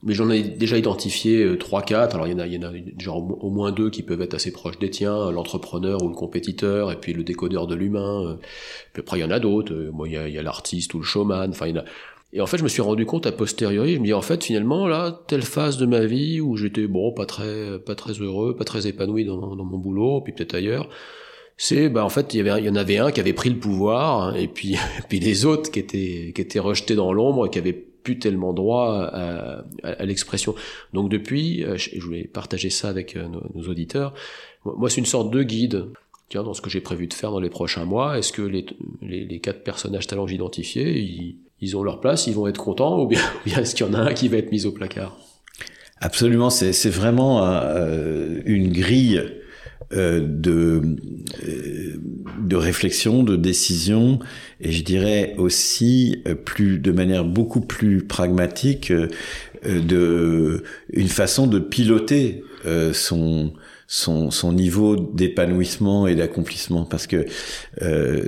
mais 0.02 0.14
j'en 0.14 0.30
ai 0.30 0.42
déjà 0.42 0.78
identifié 0.78 1.44
euh, 1.44 1.58
trois, 1.58 1.82
quatre. 1.82 2.14
Alors 2.14 2.26
il 2.26 2.32
y 2.32 2.34
en 2.34 2.38
a, 2.38 2.46
il 2.46 2.54
y 2.54 2.58
en 2.58 2.68
a 2.68 2.72
genre 2.98 3.44
au 3.44 3.50
moins 3.50 3.70
deux 3.70 3.90
qui 3.90 4.02
peuvent 4.02 4.22
être 4.22 4.34
assez 4.34 4.50
proches 4.50 4.78
des 4.78 4.90
tiens, 4.90 5.30
l'entrepreneur 5.30 6.02
ou 6.02 6.08
le 6.08 6.14
compétiteur, 6.14 6.90
et 6.90 6.96
puis 6.96 7.12
le 7.12 7.22
décodeur 7.22 7.66
de 7.66 7.74
l'humain. 7.74 8.24
Euh. 8.24 8.36
Puis 8.92 9.02
après 9.02 9.18
il 9.18 9.20
y 9.20 9.24
en 9.24 9.30
a 9.30 9.38
d'autres. 9.40 9.74
Moi 9.92 10.08
il 10.08 10.14
y 10.14 10.38
a 10.38 10.42
l'artiste 10.42 10.94
ou 10.94 10.98
le 10.98 11.04
showman. 11.04 11.50
Enfin 11.50 11.66
il 11.66 11.76
y 11.76 11.78
en 11.78 11.82
a. 11.82 11.84
Et 12.32 12.40
en 12.40 12.46
fait 12.46 12.58
je 12.58 12.62
me 12.62 12.68
suis 12.68 12.82
rendu 12.82 13.06
compte 13.06 13.26
a 13.26 13.32
posteriori, 13.32 13.94
je 13.94 13.98
me 13.98 14.04
dis 14.04 14.12
en 14.12 14.22
fait 14.22 14.44
finalement 14.44 14.86
là 14.86 15.20
telle 15.26 15.42
phase 15.42 15.78
de 15.78 15.86
ma 15.86 16.04
vie 16.04 16.40
où 16.40 16.56
j'étais 16.56 16.86
bon 16.86 17.12
pas 17.12 17.26
très 17.26 17.78
pas 17.80 17.94
très 17.94 18.12
heureux, 18.12 18.54
pas 18.54 18.64
très 18.64 18.86
épanoui 18.86 19.24
dans, 19.24 19.56
dans 19.56 19.64
mon 19.64 19.78
boulot, 19.78 20.20
puis 20.20 20.32
peut-être 20.32 20.54
ailleurs 20.54 20.88
c'est 21.56 21.88
bah 21.88 22.04
en 22.04 22.08
fait 22.08 22.32
il 22.32 22.46
y 22.46 22.70
en 22.70 22.76
avait 22.76 22.98
un 22.98 23.10
qui 23.10 23.20
avait 23.20 23.32
pris 23.32 23.50
le 23.50 23.58
pouvoir 23.58 24.36
et 24.36 24.48
puis 24.48 24.74
et 24.98 25.02
puis 25.08 25.18
les 25.18 25.44
autres 25.44 25.70
qui 25.70 25.80
étaient 25.80 26.32
qui 26.34 26.40
étaient 26.40 26.60
rejetés 26.60 26.94
dans 26.94 27.12
l'ombre 27.12 27.48
qui 27.48 27.58
avaient 27.58 27.90
plus 28.02 28.18
tellement 28.18 28.52
droit 28.52 29.10
à, 29.12 29.64
à, 29.82 30.04
l'expression. 30.04 30.54
Donc 30.92 31.10
depuis, 31.10 31.64
euh, 31.64 31.76
je 31.76 32.00
voulais 32.00 32.24
partager 32.24 32.70
ça 32.70 32.88
avec 32.88 33.16
euh, 33.16 33.28
nos, 33.28 33.68
auditeurs. 33.68 34.14
Moi, 34.64 34.90
c'est 34.90 35.00
une 35.00 35.06
sorte 35.06 35.30
de 35.30 35.42
guide. 35.42 35.86
Tiens, 36.28 36.42
dans 36.42 36.54
ce 36.54 36.60
que 36.60 36.70
j'ai 36.70 36.80
prévu 36.80 37.08
de 37.08 37.14
faire 37.14 37.30
dans 37.32 37.40
les 37.40 37.50
prochains 37.50 37.84
mois, 37.84 38.18
est-ce 38.18 38.32
que 38.32 38.42
les, 38.42 38.64
les, 39.02 39.24
les, 39.24 39.40
quatre 39.40 39.64
personnages 39.64 40.06
talents 40.06 40.28
identifiés, 40.28 40.98
ils, 40.98 41.38
ils, 41.60 41.76
ont 41.76 41.82
leur 41.82 42.00
place, 42.00 42.26
ils 42.26 42.34
vont 42.34 42.46
être 42.46 42.60
contents, 42.60 43.00
ou 43.00 43.06
bien, 43.06 43.20
bien 43.44 43.58
est-ce 43.58 43.74
qu'il 43.74 43.86
y 43.86 43.88
en 43.88 43.94
a 43.94 43.98
un 43.98 44.14
qui 44.14 44.28
va 44.28 44.38
être 44.38 44.52
mis 44.52 44.66
au 44.66 44.72
placard? 44.72 45.16
Absolument, 46.02 46.48
c'est 46.48 46.88
vraiment 46.88 47.44
euh, 47.44 48.40
une 48.46 48.72
grille 48.72 49.22
euh, 49.92 50.20
de, 50.22 50.82
euh, 51.42 51.96
de 52.40 52.54
réflexion, 52.54 53.24
de 53.24 53.34
décision, 53.34 54.20
et 54.60 54.70
je 54.70 54.84
dirais 54.84 55.34
aussi 55.36 56.22
euh, 56.28 56.36
plus 56.36 56.78
de 56.78 56.92
manière 56.92 57.24
beaucoup 57.24 57.60
plus 57.60 58.06
pragmatique 58.06 58.92
de 59.64 60.62
une 60.92 61.08
façon 61.08 61.48
de 61.48 61.58
piloter 61.58 62.44
son 62.92 63.52
son, 63.92 64.30
son 64.30 64.52
niveau 64.52 64.94
d'épanouissement 64.94 66.06
et 66.06 66.14
d'accomplissement 66.14 66.84
parce 66.84 67.08
que 67.08 67.26
euh, 67.82 68.22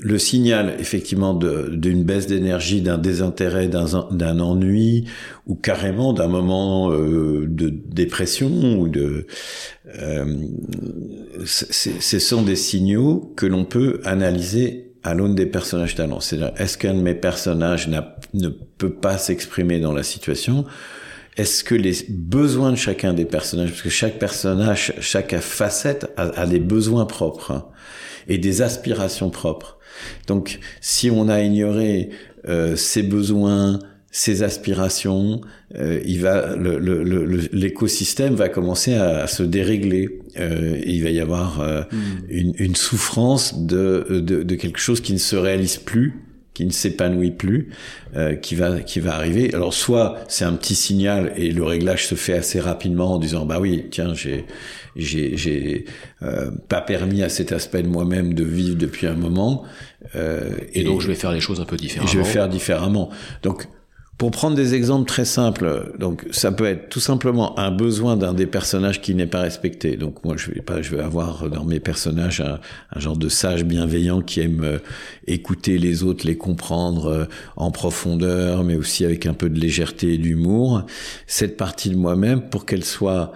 le 0.00 0.18
signal 0.18 0.76
effectivement 0.78 1.34
d'une 1.34 2.04
baisse 2.04 2.26
d'énergie, 2.26 2.80
d'un 2.80 2.96
désintérêt, 2.96 3.68
d'un 3.68 4.40
ennui 4.40 5.04
ou 5.46 5.56
carrément 5.56 6.14
d'un 6.14 6.28
moment 6.28 6.90
euh, 6.90 7.44
de 7.46 7.68
dépression 7.68 8.80
ou 8.80 8.88
de 8.88 9.26
euh, 9.98 10.24
ce 11.44 12.18
sont 12.18 12.40
des 12.40 12.56
signaux 12.56 13.34
que 13.36 13.44
l'on 13.44 13.66
peut 13.66 14.00
analyser 14.04 14.94
à 15.02 15.12
l'aune 15.12 15.34
des 15.34 15.46
personnages 15.46 15.94
talents. 15.94 16.20
C'est-à-dire, 16.20 16.52
est-ce 16.56 16.78
qu'un 16.78 16.94
de 16.94 17.02
mes 17.02 17.14
personnages 17.14 17.88
ne 17.88 18.48
peut 18.48 18.94
pas 18.94 19.18
s'exprimer 19.18 19.80
dans 19.80 19.92
la 19.92 20.02
situation? 20.02 20.64
Est-ce 21.36 21.64
que 21.64 21.74
les 21.74 21.92
besoins 22.08 22.70
de 22.70 22.76
chacun 22.76 23.12
des 23.12 23.24
personnages, 23.24 23.70
parce 23.70 23.82
que 23.82 23.90
chaque 23.90 24.18
personnage, 24.18 24.94
chaque 25.00 25.36
facette 25.38 26.10
a, 26.16 26.46
des 26.46 26.60
besoins 26.60 27.04
propres 27.04 27.50
hein, 27.50 27.66
et 28.28 28.38
des 28.38 28.62
aspirations 28.62 29.30
propres. 29.30 29.78
Donc, 30.26 30.60
si 30.80 31.10
on 31.10 31.28
a 31.28 31.42
ignoré 31.42 32.10
euh, 32.48 32.76
ces 32.76 33.02
besoins, 33.02 33.78
ces 34.10 34.42
aspirations, 34.42 35.42
euh, 35.74 36.00
il 36.06 36.22
va 36.22 36.56
l'écosystème 37.52 38.34
va 38.34 38.48
commencer 38.48 38.94
à, 38.94 39.26
se 39.26 39.42
dérégler. 39.42 40.20
Euh, 40.38 40.80
il 40.86 41.02
va 41.02 41.10
y 41.10 41.20
avoir 41.20 41.60
euh, 41.60 41.82
hmm. 41.92 42.24
une, 42.30 42.52
une, 42.58 42.76
souffrance 42.76 43.66
de, 43.66 44.22
de, 44.24 44.42
de, 44.42 44.54
quelque 44.54 44.78
chose 44.78 45.02
qui 45.02 45.12
ne 45.12 45.18
se 45.18 45.36
réalise 45.36 45.76
plus 45.76 46.25
qui 46.56 46.64
ne 46.64 46.70
s'épanouit 46.70 47.32
plus, 47.32 47.68
euh, 48.16 48.34
qui 48.34 48.54
va 48.54 48.80
qui 48.80 48.98
va 48.98 49.14
arriver. 49.14 49.52
Alors 49.52 49.74
soit 49.74 50.20
c'est 50.26 50.46
un 50.46 50.54
petit 50.54 50.74
signal 50.74 51.34
et 51.36 51.50
le 51.50 51.62
réglage 51.62 52.06
se 52.06 52.14
fait 52.14 52.32
assez 52.32 52.60
rapidement 52.60 53.12
en 53.12 53.18
disant 53.18 53.44
bah 53.44 53.58
oui 53.60 53.84
tiens 53.90 54.14
j'ai 54.14 54.46
j'ai 54.96 55.36
j'ai 55.36 55.84
euh, 56.22 56.50
pas 56.70 56.80
permis 56.80 57.22
à 57.22 57.28
cet 57.28 57.52
aspect 57.52 57.82
de 57.82 57.88
moi-même 57.88 58.32
de 58.32 58.42
vivre 58.42 58.74
depuis 58.74 59.06
un 59.06 59.16
moment 59.16 59.64
euh, 60.14 60.56
et, 60.72 60.80
et, 60.80 60.84
donc 60.84 61.02
je 61.02 61.08
vais 61.08 61.14
faire 61.14 61.32
les 61.32 61.40
choses 61.40 61.60
un 61.60 61.66
peu 61.66 61.76
différemment. 61.76 62.10
Je 62.10 62.16
vais 62.16 62.24
faire 62.24 62.48
différemment. 62.48 63.10
Donc 63.42 63.68
pour 64.18 64.30
prendre 64.30 64.56
des 64.56 64.74
exemples 64.74 65.06
très 65.06 65.26
simples, 65.26 65.92
donc 65.98 66.26
ça 66.30 66.50
peut 66.50 66.64
être 66.64 66.88
tout 66.88 67.00
simplement 67.00 67.58
un 67.58 67.70
besoin 67.70 68.16
d'un 68.16 68.32
des 68.32 68.46
personnages 68.46 69.02
qui 69.02 69.14
n'est 69.14 69.26
pas 69.26 69.42
respecté. 69.42 69.96
Donc 69.96 70.24
moi 70.24 70.36
je 70.38 70.50
vais 70.50 70.62
pas, 70.62 70.80
je 70.80 70.96
vais 70.96 71.02
avoir 71.02 71.50
dans 71.50 71.64
mes 71.64 71.80
personnages 71.80 72.40
un, 72.40 72.58
genre 72.98 73.18
de 73.18 73.28
sage 73.28 73.64
bienveillant 73.64 74.22
qui 74.22 74.40
aime 74.40 74.64
euh, 74.64 74.78
écouter 75.26 75.76
les 75.76 76.02
autres, 76.02 76.26
les 76.26 76.36
comprendre 76.36 77.06
euh, 77.06 77.24
en 77.56 77.70
profondeur, 77.70 78.64
mais 78.64 78.76
aussi 78.76 79.04
avec 79.04 79.26
un 79.26 79.34
peu 79.34 79.50
de 79.50 79.60
légèreté 79.60 80.14
et 80.14 80.18
d'humour. 80.18 80.86
Cette 81.26 81.58
partie 81.58 81.90
de 81.90 81.96
moi-même, 81.96 82.48
pour 82.48 82.64
qu'elle 82.64 82.84
soit 82.84 83.32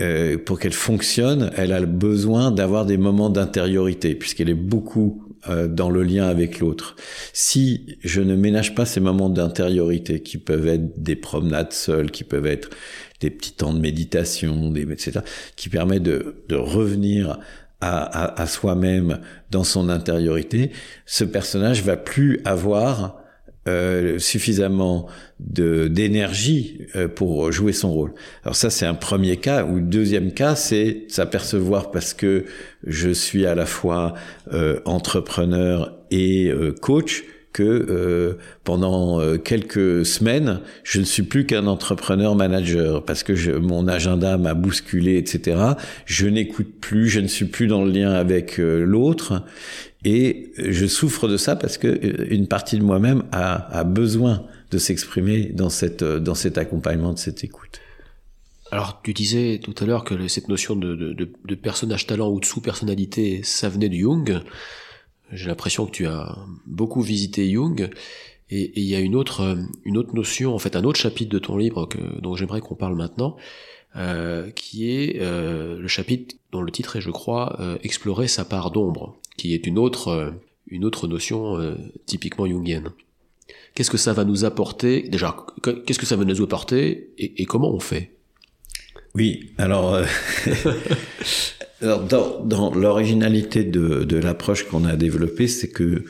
euh, 0.00 0.38
pour 0.38 0.58
qu'elle 0.60 0.72
fonctionne, 0.72 1.50
elle 1.56 1.72
a 1.72 1.80
besoin 1.84 2.50
d'avoir 2.52 2.86
des 2.86 2.96
moments 2.96 3.30
d'intériorité, 3.30 4.14
puisqu'elle 4.14 4.50
est 4.50 4.54
beaucoup 4.54 5.31
dans 5.48 5.90
le 5.90 6.02
lien 6.02 6.26
avec 6.26 6.60
l'autre. 6.60 6.96
Si 7.32 7.98
je 8.04 8.20
ne 8.20 8.36
ménage 8.36 8.74
pas 8.74 8.84
ces 8.84 9.00
moments 9.00 9.28
d'intériorité 9.28 10.22
qui 10.22 10.38
peuvent 10.38 10.68
être 10.68 11.02
des 11.02 11.16
promenades 11.16 11.72
seules, 11.72 12.10
qui 12.10 12.24
peuvent 12.24 12.46
être 12.46 12.70
des 13.20 13.30
petits 13.30 13.52
temps 13.52 13.72
de 13.72 13.80
méditation, 13.80 14.70
des, 14.70 14.82
etc., 14.82 15.20
qui 15.56 15.68
permettent 15.68 16.02
de, 16.02 16.44
de 16.48 16.56
revenir 16.56 17.38
à, 17.80 18.02
à, 18.02 18.40
à 18.42 18.46
soi-même 18.46 19.20
dans 19.50 19.64
son 19.64 19.88
intériorité, 19.88 20.70
ce 21.06 21.24
personnage 21.24 21.82
va 21.82 21.96
plus 21.96 22.40
avoir 22.44 23.21
euh, 23.68 24.18
suffisamment 24.18 25.06
d'énergie 25.38 26.80
euh, 26.96 27.06
pour 27.06 27.52
jouer 27.52 27.72
son 27.72 27.92
rôle. 27.92 28.12
Alors 28.42 28.56
ça 28.56 28.70
c'est 28.70 28.86
un 28.86 28.94
premier 28.94 29.36
cas 29.36 29.64
ou 29.64 29.80
deuxième 29.80 30.32
cas 30.32 30.56
c'est 30.56 31.04
s'apercevoir 31.08 31.90
parce 31.90 32.12
que 32.14 32.44
je 32.84 33.10
suis 33.10 33.46
à 33.46 33.54
la 33.54 33.66
fois 33.66 34.14
euh, 34.52 34.80
entrepreneur 34.84 35.96
et 36.10 36.48
euh, 36.48 36.72
coach 36.72 37.24
que 37.52 38.38
pendant 38.64 39.20
quelques 39.44 40.06
semaines, 40.06 40.60
je 40.84 41.00
ne 41.00 41.04
suis 41.04 41.22
plus 41.22 41.44
qu'un 41.44 41.66
entrepreneur 41.66 42.34
manager 42.34 43.04
parce 43.04 43.22
que 43.22 43.34
je, 43.34 43.52
mon 43.52 43.88
agenda 43.88 44.38
m'a 44.38 44.54
bousculé, 44.54 45.18
etc. 45.18 45.60
Je 46.06 46.28
n'écoute 46.28 46.72
plus, 46.80 47.10
je 47.10 47.20
ne 47.20 47.26
suis 47.26 47.44
plus 47.44 47.66
dans 47.66 47.84
le 47.84 47.92
lien 47.92 48.10
avec 48.10 48.56
l'autre 48.56 49.42
et 50.04 50.52
je 50.58 50.86
souffre 50.86 51.28
de 51.28 51.36
ça 51.36 51.56
parce 51.56 51.78
que 51.78 51.86
euh, 51.86 52.26
une 52.30 52.48
partie 52.48 52.78
de 52.78 52.82
moi-même 52.82 53.24
a, 53.32 53.78
a, 53.78 53.84
besoin 53.84 54.44
de 54.70 54.78
s'exprimer 54.78 55.46
dans 55.46 55.70
cette 55.70 56.02
dans 56.02 56.34
cet 56.34 56.58
accompagnement, 56.58 57.12
de 57.12 57.18
cette 57.18 57.44
écoute. 57.44 57.80
Alors, 58.72 59.02
tu 59.02 59.12
disais 59.12 59.60
tout 59.62 59.74
à 59.80 59.84
l'heure 59.84 60.02
que 60.02 60.28
cette 60.28 60.48
notion 60.48 60.74
de, 60.74 60.94
de, 60.94 61.14
de 61.44 61.54
personnage 61.54 62.06
talent 62.06 62.30
ou 62.30 62.40
de 62.40 62.46
sous-personnalité, 62.46 63.42
ça 63.44 63.68
venait 63.68 63.90
de 63.90 63.96
Jung. 63.96 64.40
J'ai 65.30 65.48
l'impression 65.48 65.84
que 65.84 65.90
tu 65.90 66.06
as 66.06 66.38
beaucoup 66.66 67.02
visité 67.02 67.50
Jung. 67.50 67.90
Et 68.48 68.72
il 68.76 68.84
y 68.84 68.94
a 68.94 69.00
une 69.00 69.14
autre, 69.14 69.58
une 69.84 69.96
autre 69.98 70.14
notion, 70.14 70.54
en 70.54 70.58
fait, 70.58 70.74
un 70.74 70.84
autre 70.84 70.98
chapitre 70.98 71.30
de 71.30 71.38
ton 71.38 71.56
livre 71.56 71.86
que, 71.86 72.20
dont 72.20 72.34
j'aimerais 72.34 72.60
qu'on 72.60 72.74
parle 72.74 72.96
maintenant, 72.96 73.36
euh, 73.96 74.50
qui 74.50 74.90
est 74.90 75.20
euh, 75.20 75.78
le 75.78 75.88
chapitre 75.88 76.34
dont 76.50 76.62
le 76.62 76.70
titre 76.70 76.96
est, 76.96 77.02
je 77.02 77.10
crois, 77.10 77.56
euh, 77.60 77.76
Explorer 77.82 78.26
sa 78.28 78.44
part 78.46 78.70
d'ombre 78.70 79.16
qui 79.36 79.54
est 79.54 79.66
une 79.66 79.78
autre, 79.78 80.08
euh, 80.08 80.30
une 80.68 80.84
autre 80.84 81.08
notion 81.08 81.58
euh, 81.58 81.74
typiquement 82.06 82.46
jungienne. 82.46 82.90
Qu'est-ce 83.74 83.90
que 83.90 83.98
ça 83.98 84.12
va 84.12 84.24
nous 84.24 84.44
apporter? 84.44 85.02
Déjà, 85.02 85.36
qu'est-ce 85.62 85.98
que 85.98 86.06
ça 86.06 86.16
va 86.16 86.24
nous 86.24 86.42
apporter? 86.42 87.10
Et, 87.18 87.44
comment 87.46 87.72
on 87.72 87.80
fait? 87.80 88.12
Oui, 89.14 89.52
alors, 89.58 89.94
euh, 89.94 90.04
alors 91.82 92.02
dans, 92.04 92.44
dans 92.44 92.74
l'originalité 92.74 93.64
de, 93.64 94.04
de 94.04 94.16
l'approche 94.16 94.64
qu'on 94.64 94.84
a 94.84 94.96
développée, 94.96 95.48
c'est 95.48 95.68
que 95.68 96.04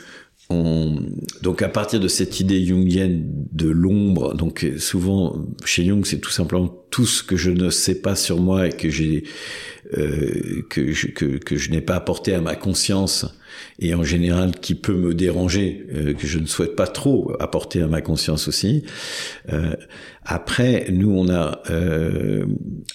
on, 0.52 0.96
donc 1.42 1.62
à 1.62 1.68
partir 1.68 2.00
de 2.00 2.08
cette 2.08 2.40
idée 2.40 2.64
jungienne 2.64 3.24
de 3.52 3.68
l'ombre, 3.68 4.34
donc 4.34 4.66
souvent 4.78 5.36
chez 5.64 5.84
Jung 5.84 6.04
c'est 6.04 6.20
tout 6.20 6.30
simplement 6.30 6.68
tout 6.90 7.06
ce 7.06 7.22
que 7.22 7.36
je 7.36 7.50
ne 7.50 7.70
sais 7.70 8.00
pas 8.00 8.16
sur 8.16 8.38
moi 8.38 8.68
et 8.68 8.72
que 8.72 8.88
euh, 8.88 10.62
je, 10.76 11.06
que 11.08 11.56
je 11.56 11.70
n'ai 11.70 11.80
pas 11.80 11.96
apporté 11.96 12.34
à 12.34 12.40
ma 12.40 12.54
conscience 12.54 13.26
et 13.78 13.94
en 13.94 14.04
général 14.04 14.52
qui 14.60 14.74
peut 14.74 14.94
me 14.94 15.14
déranger, 15.14 15.86
euh, 15.94 16.14
que 16.14 16.26
je 16.26 16.38
ne 16.38 16.46
souhaite 16.46 16.76
pas 16.76 16.86
trop 16.86 17.32
apporter 17.40 17.80
à 17.80 17.86
ma 17.86 18.00
conscience 18.00 18.48
aussi. 18.48 18.84
Euh, 19.52 19.74
après, 20.24 20.86
nous, 20.92 21.10
on 21.10 21.28
a 21.28 21.62
euh, 21.70 22.44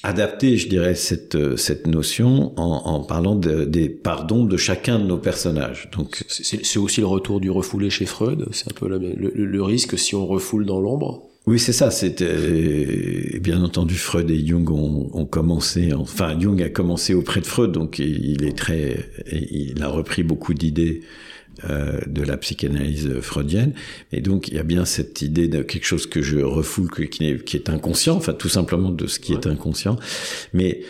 adapté, 0.03 0.57
je 0.57 0.69
dirais, 0.69 0.95
cette, 0.95 1.57
cette 1.57 1.85
notion 1.85 2.53
en, 2.57 2.81
en 2.85 3.03
parlant 3.03 3.35
de, 3.35 3.65
des 3.65 3.89
pardons 3.89 4.45
de 4.45 4.55
chacun 4.55 4.97
de 4.97 5.05
nos 5.05 5.17
personnages. 5.17 5.89
Donc, 5.97 6.23
c'est 6.29 6.79
aussi 6.79 7.01
le 7.01 7.07
retour 7.07 7.41
du 7.41 7.49
refoulé 7.49 7.89
chez 7.89 8.05
Freud. 8.05 8.47
C'est 8.51 8.71
un 8.71 8.75
peu 8.75 8.87
le, 8.87 9.31
le 9.33 9.63
risque 9.63 9.99
si 9.99 10.15
on 10.15 10.25
refoule 10.25 10.65
dans 10.65 10.79
l'ombre? 10.79 11.23
Oui, 11.47 11.59
c'est 11.59 11.73
ça. 11.73 11.91
C'était 11.91 13.39
bien 13.39 13.63
entendu 13.63 13.95
Freud 13.95 14.29
et 14.29 14.45
Jung 14.45 14.69
ont, 14.69 15.09
ont, 15.13 15.25
commencé. 15.25 15.93
Enfin, 15.93 16.37
Jung 16.37 16.61
a 16.61 16.69
commencé 16.69 17.13
auprès 17.13 17.39
de 17.39 17.45
Freud, 17.45 17.71
donc 17.71 17.99
il 17.99 18.43
est 18.43 18.57
très, 18.57 19.09
il 19.31 19.81
a 19.81 19.87
repris 19.87 20.23
beaucoup 20.23 20.53
d'idées 20.53 21.01
euh, 21.63 21.99
de 22.05 22.21
la 22.21 22.37
psychanalyse 22.37 23.19
freudienne. 23.21 23.73
Et 24.11 24.21
donc 24.21 24.47
il 24.47 24.55
y 24.55 24.59
a 24.59 24.63
bien 24.63 24.85
cette 24.85 25.21
idée 25.21 25.47
de 25.47 25.63
quelque 25.63 25.85
chose 25.85 26.05
que 26.05 26.21
je 26.21 26.37
refoule, 26.37 26.89
qui 27.09 27.27
est, 27.27 27.43
qui 27.43 27.57
est 27.57 27.69
inconscient, 27.69 28.15
enfin 28.15 28.33
tout 28.33 28.49
simplement 28.49 28.89
de 28.89 29.07
ce 29.07 29.19
qui 29.19 29.33
est 29.33 29.47
inconscient. 29.47 29.97
Mais 30.53 30.81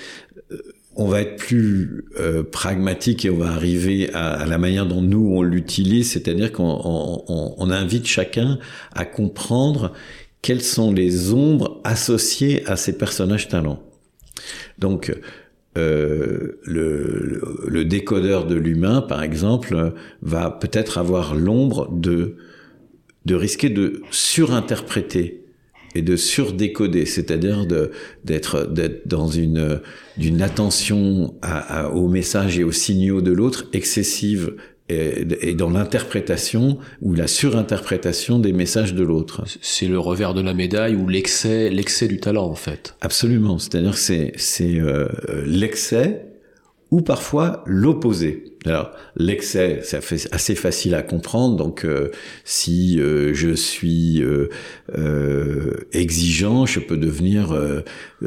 euh, 0.52 0.58
on 0.96 1.08
va 1.08 1.22
être 1.22 1.38
plus 1.38 2.06
euh, 2.20 2.44
pragmatique 2.44 3.24
et 3.26 3.30
on 3.30 3.38
va 3.38 3.52
arriver 3.52 4.12
à, 4.14 4.34
à, 4.34 4.46
la 4.46 4.58
manière 4.58 4.86
dont 4.86 5.02
nous 5.02 5.32
on 5.36 5.42
l'utilise, 5.42 6.12
c'est-à-dire 6.12 6.52
qu'on 6.52 6.82
on, 6.84 7.56
on 7.58 7.72
invite 7.72 8.06
chacun 8.06 8.60
à 8.94 9.06
comprendre 9.06 9.94
quelles 10.42 10.64
sont 10.64 10.92
les 10.92 11.34
ombres 11.34 11.82
associées 11.84 12.66
à 12.68 12.76
ces 12.76 12.98
personnages 12.98 13.48
talents. 13.48 13.82
Donc 14.80 15.14
euh, 15.78 16.60
le, 16.63 17.84
décodeur 17.86 18.46
de 18.46 18.56
l'humain, 18.56 19.02
par 19.02 19.24
exemple, 19.24 19.94
va 20.22 20.50
peut-être 20.50 20.98
avoir 20.98 21.36
l'ombre 21.36 21.90
de 21.92 22.36
de 23.26 23.36
risquer 23.36 23.70
de 23.70 24.02
surinterpréter 24.10 25.44
et 25.96 26.02
de 26.02 26.16
surdécoder, 26.16 27.06
c'est-à-dire 27.06 27.66
d'être 28.24 28.72
dans 29.06 29.28
une 29.28 30.42
attention 30.42 31.36
aux 31.94 32.08
messages 32.08 32.58
et 32.58 32.63
aux 32.63 32.72
signaux 32.72 33.22
de 33.22 33.32
l'autre 33.32 33.68
excessive 33.74 34.56
et, 34.89 35.54
dans 35.54 35.69
l'interprétation 35.69 36.78
ou 37.02 37.13
la 37.13 37.28
surinterprétation 37.28 38.39
des 38.39 38.54
messages 38.54 38.93
de 38.93 39.04
l'autre. 39.04 39.43
C'est 39.62 39.88
le 39.88 40.00
revers 40.00 40.34
de 40.34 40.41
la 40.41 40.54
médaille 40.54 40.95
ou 40.95 41.08
l'excès 41.08 41.69
l'excès 41.69 42.08
du 42.08 42.19
talent 42.19 42.45
en 42.45 42.56
fait. 42.56 42.95
Absolument, 43.02 43.60
c'est-à-dire 43.60 43.91
que 43.91 43.97
c'est 43.97 44.32
c'est 44.38 44.80
euh, 44.80 45.08
l'excès 45.45 46.28
ou 46.91 47.02
parfois 47.02 47.63
l'opposé. 47.65 48.54
Alors 48.65 48.91
l'excès, 49.15 49.82
c'est 49.84 50.00
assez 50.32 50.56
facile 50.56 50.95
à 50.95 51.02
comprendre. 51.02 51.56
Donc 51.58 51.86
euh, 51.86 52.12
si 52.43 53.00
euh, 53.00 53.34
je 53.34 53.54
suis 53.54 54.21
euh, 54.21 54.50
exigeant, 55.91 56.65
je 56.65 56.80
peux 56.80 56.97
devenir 56.97 57.56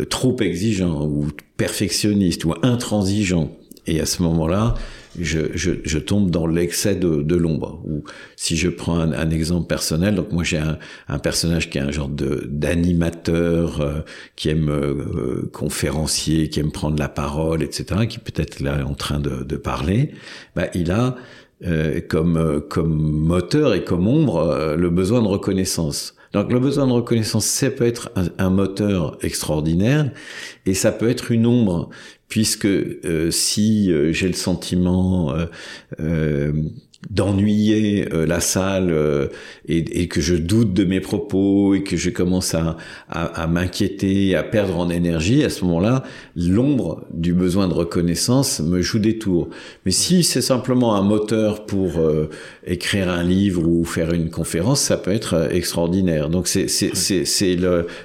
trop 0.09 0.37
exigeant 0.41 1.07
ou 1.07 1.29
perfectionniste 1.57 2.45
ou 2.45 2.55
intransigeant. 2.63 3.57
Et 3.87 4.01
à 4.01 4.07
ce 4.07 4.23
moment-là, 4.23 4.75
je, 5.19 5.41
je, 5.55 5.73
je 5.85 5.99
tombe 5.99 6.31
dans 6.31 6.47
l'excès 6.47 6.95
de, 6.95 7.23
de 7.23 7.37
l'ombre. 7.37 7.81
Ou 7.85 8.05
si 8.37 8.57
je 8.57 8.69
prends 8.69 8.99
un, 8.99 9.13
un, 9.13 9.31
exemple 9.31 9.67
personnel, 9.67 10.15
donc 10.15 10.33
moi 10.33 10.45
j'ai 10.45 10.59
un, 10.59 10.79
un, 11.09 11.19
personnage 11.19 11.71
qui 11.71 11.79
est 11.79 11.81
un 11.81 11.91
genre 11.91 12.09
de 12.09 12.47
d'animateur, 12.49 13.81
euh, 13.81 14.01
qui 14.37 14.51
aime 14.51 14.71
euh, 14.71 15.51
conférencier, 15.53 16.49
qui 16.49 16.61
aime 16.61 16.73
prendre 16.73 16.99
la 16.99 17.09
parole, 17.09 17.63
etc., 17.63 18.07
qui 18.09 18.19
peut-être 18.19 18.61
là 18.61 18.87
en 18.87 18.95
train 18.95 19.21
de, 19.21 19.43
de 19.43 19.57
parler. 19.57 20.13
Bah, 20.55 20.67
il 20.75 20.91
a 20.91 21.17
euh, 21.67 22.01
comme 22.01 22.63
comme 22.69 22.97
moteur 22.97 23.75
et 23.75 23.85
comme 23.85 24.07
ombre 24.07 24.75
le 24.77 24.91
besoin 24.91 25.23
de 25.23 25.29
reconnaissance. 25.29 26.15
Donc 26.33 26.53
le 26.53 26.61
besoin 26.61 26.87
de 26.87 26.93
reconnaissance, 26.93 27.45
ça 27.45 27.71
peut 27.71 27.87
être 27.87 28.13
un, 28.15 28.27
un, 28.39 28.51
moteur 28.51 29.19
extraordinaire 29.21 30.13
et 30.65 30.75
ça 30.75 30.93
peut 30.93 31.09
être 31.09 31.33
une 31.33 31.45
ombre 31.45 31.91
puisque 32.31 32.65
euh, 32.65 33.31
si 33.31 33.93
euh, 33.93 34.13
j'ai 34.13 34.29
le 34.29 34.35
sentiment 34.35 35.35
euh, 36.01 36.53
d'ennuyer 37.11 38.07
la 38.13 38.41
salle 38.41 38.95
et, 39.67 40.07
que 40.09 40.21
je 40.21 40.35
doute 40.35 40.75
de 40.75 40.85
mes 40.85 41.01
propos 41.01 41.75
et 41.75 41.83
que 41.83 41.97
je 41.97 42.11
commence 42.11 42.55
à, 42.55 42.77
à, 43.09 43.47
m'inquiéter, 43.47 44.37
à 44.37 44.43
perdre 44.43 44.77
en 44.77 44.91
énergie, 44.91 45.43
à 45.43 45.49
ce 45.49 45.65
moment-là, 45.65 46.03
l'ombre 46.37 47.07
du 47.11 47.33
besoin 47.33 47.69
de 47.69 47.73
reconnaissance 47.73 48.61
me 48.61 48.83
joue 48.83 48.99
des 48.99 49.19
tours. 49.19 49.49
Mais 49.87 49.93
si 49.93 50.23
c'est 50.23 50.43
simplement 50.43 50.95
un 50.95 51.03
moteur 51.03 51.65
pour 51.65 51.93
écrire 52.67 53.09
un 53.09 53.23
livre 53.23 53.67
ou 53.67 53.83
faire 53.87 54.13
une 54.13 54.29
conférence, 54.29 54.83
ça 54.83 54.99
peut 54.99 55.13
être 55.13 55.49
extraordinaire. 55.53 56.29
Donc 56.29 56.49
c'est 56.49 56.69
c'est 56.69 57.57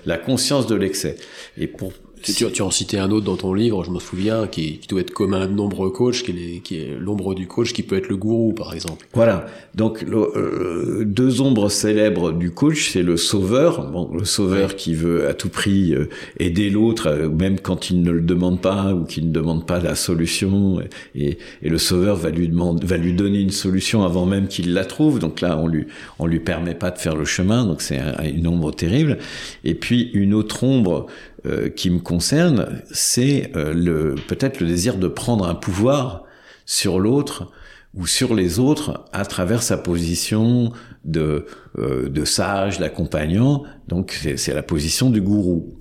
la 0.06 0.18
conscience 0.18 0.68
de 0.68 0.76
l'excès. 0.76 1.18
Et 1.58 1.68
pour 1.68 1.92
tu, 2.34 2.52
tu, 2.52 2.62
en 2.62 2.72
citais 2.72 2.98
un 2.98 3.12
autre 3.12 3.26
dans 3.26 3.38
ton 3.38 3.54
livre, 3.54 3.84
je 3.84 3.92
me 3.92 4.00
souviens, 4.00 4.48
qui, 4.48 4.80
qui 4.80 4.88
doit 4.88 5.02
être 5.02 5.12
commun 5.12 5.42
à 5.42 5.48
de 5.48 5.54
nombreux 5.54 5.90
coachs, 5.90 6.24
qui 6.24 6.32
est, 6.32 6.60
qui 6.60 6.78
est 6.80 6.98
l'ombre 7.00 7.36
du 7.36 7.48
coach, 7.48 7.74
qui 7.74 7.84
peut 7.84 7.98
être 7.98 8.10
le 8.10 8.18
gourou, 8.18 8.54
par 8.54 8.74
exemple. 8.74 9.08
Voilà. 9.14 9.46
Donc, 9.76 10.02
le, 10.02 10.18
euh, 10.18 11.06
deux 11.06 11.42
ombres 11.42 11.70
célèbres 11.70 12.32
du 12.32 12.52
coach, 12.52 12.92
c'est 12.92 13.04
le 13.04 13.18
sauveur, 13.18 13.92
bon, 13.92 14.10
le 14.14 14.26
sauveur 14.26 14.76
qui 14.76 14.94
veut 14.94 15.28
à 15.28 15.34
tout 15.34 15.50
prix 15.50 15.94
euh, 15.94 16.10
aider 16.40 16.70
l'autre, 16.70 17.08
euh, 17.08 17.30
même 17.30 17.60
quand 17.60 17.90
il 17.90 18.02
ne 18.02 18.12
le 18.12 18.22
demande 18.22 18.62
pas 18.62 18.94
ou 18.94 19.04
qu'il 19.04 19.28
ne 19.28 19.32
demande 19.32 19.66
pas 19.66 19.80
la 19.80 19.96
solution, 19.96 20.82
et, 21.14 21.38
et 21.62 21.70
le 21.70 21.78
sauveur 21.78 22.16
va 22.16 22.30
lui 22.30 22.48
demander, 22.48 22.86
va 22.86 22.98
lui 22.98 23.14
donner 23.14 23.40
une 23.40 23.52
solution 23.52 24.04
avant 24.04 24.26
même 24.26 24.48
qu'il 24.48 24.74
la 24.74 24.86
trouve. 24.86 25.20
Donc 25.20 25.42
là, 25.42 25.58
on 25.58 25.68
lui, 25.68 25.88
on 26.20 26.26
lui 26.26 26.40
permet 26.40 26.76
pas 26.76 26.92
de 26.92 26.98
faire 26.98 27.16
le 27.16 27.26
chemin, 27.26 27.66
donc 27.66 27.82
c'est 27.82 28.00
une 28.24 28.48
ombre 28.48 28.72
terrible. 28.72 29.18
Et 29.64 29.76
puis 29.76 30.10
une 30.14 30.34
autre 30.34 30.64
ombre 30.64 31.08
euh, 31.46 31.70
qui 31.70 31.90
me 31.90 32.00
concerne, 32.00 32.82
c'est 32.92 33.52
euh, 33.56 34.16
peut-être 34.28 34.60
le 34.60 34.68
désir 34.68 34.98
de 34.98 35.08
prendre 35.08 35.48
un 35.48 35.56
pouvoir 35.56 36.24
sur 36.66 37.00
l'autre 37.00 37.52
ou 37.96 38.08
sur 38.08 38.36
les 38.36 38.60
autres 38.60 39.06
à 39.14 39.26
travers 39.26 39.64
sa 39.64 39.78
position 39.78 40.72
de, 41.06 41.46
euh, 41.78 42.10
de 42.10 42.26
sage, 42.26 42.80
d'accompagnant. 42.80 43.64
Donc 43.88 44.28
c'est 44.38 44.54
la 44.54 44.64
position 44.64 45.10
du 45.10 45.22
gourou. 45.22 45.78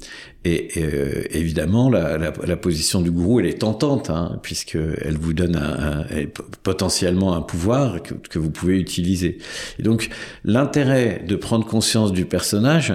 Et 0.46 0.68
euh, 0.77 1.24
évidemment, 1.31 1.88
la, 1.88 2.18
la, 2.18 2.33
la, 2.46 2.57
position 2.59 3.00
du 3.00 3.11
gourou, 3.11 3.40
elle 3.40 3.46
est 3.46 3.61
tentante, 3.61 4.11
hein, 4.11 4.38
puisqu'elle 4.42 5.16
vous 5.18 5.33
donne 5.33 5.57
un, 5.57 6.00
un, 6.00 6.27
potentiellement 6.62 7.35
un 7.35 7.40
pouvoir 7.40 8.03
que, 8.03 8.12
que, 8.12 8.38
vous 8.38 8.50
pouvez 8.50 8.79
utiliser. 8.79 9.38
Et 9.79 9.83
donc, 9.83 10.11
l'intérêt 10.44 11.24
de 11.27 11.35
prendre 11.35 11.66
conscience 11.66 12.12
du 12.12 12.27
personnage, 12.27 12.92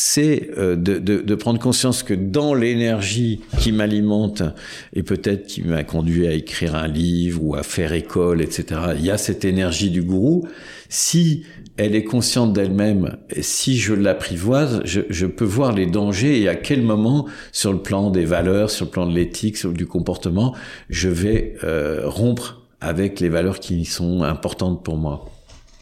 c'est 0.00 0.50
euh, 0.56 0.76
de, 0.76 1.00
de, 1.00 1.22
de, 1.22 1.34
prendre 1.34 1.58
conscience 1.58 2.04
que 2.04 2.14
dans 2.14 2.54
l'énergie 2.54 3.40
qui 3.58 3.72
m'alimente, 3.72 4.44
et 4.92 5.02
peut-être 5.02 5.48
qui 5.48 5.64
m'a 5.64 5.82
conduit 5.82 6.28
à 6.28 6.34
écrire 6.34 6.76
un 6.76 6.86
livre 6.86 7.42
ou 7.42 7.56
à 7.56 7.64
faire 7.64 7.92
école, 7.92 8.40
etc., 8.40 8.80
il 8.96 9.04
y 9.04 9.10
a 9.10 9.18
cette 9.18 9.44
énergie 9.44 9.90
du 9.90 10.02
gourou. 10.02 10.46
Si 10.88 11.42
elle 11.76 11.96
est 11.96 12.04
consciente 12.04 12.52
d'elle-même. 12.52 13.16
Si 13.40 13.76
je 13.76 13.92
l'apprivoise, 13.92 14.82
je, 14.84 15.00
je, 15.10 15.26
peux 15.26 15.44
voir 15.44 15.72
les 15.72 15.86
dangers 15.86 16.42
et 16.42 16.48
à 16.48 16.54
quel 16.54 16.82
moment, 16.82 17.26
sur 17.50 17.72
le 17.72 17.82
plan 17.82 18.10
des 18.10 18.24
valeurs, 18.24 18.70
sur 18.70 18.84
le 18.84 18.92
plan 18.92 19.06
de 19.06 19.14
l'éthique, 19.14 19.56
sur 19.56 19.72
du 19.72 19.86
comportement, 19.86 20.54
je 20.90 21.08
vais 21.08 21.54
euh, 21.64 22.02
rompre 22.04 22.62
avec 22.80 23.18
les 23.18 23.28
valeurs 23.28 23.58
qui 23.58 23.84
sont 23.84 24.22
importantes 24.22 24.84
pour 24.84 24.96
moi. 24.96 25.28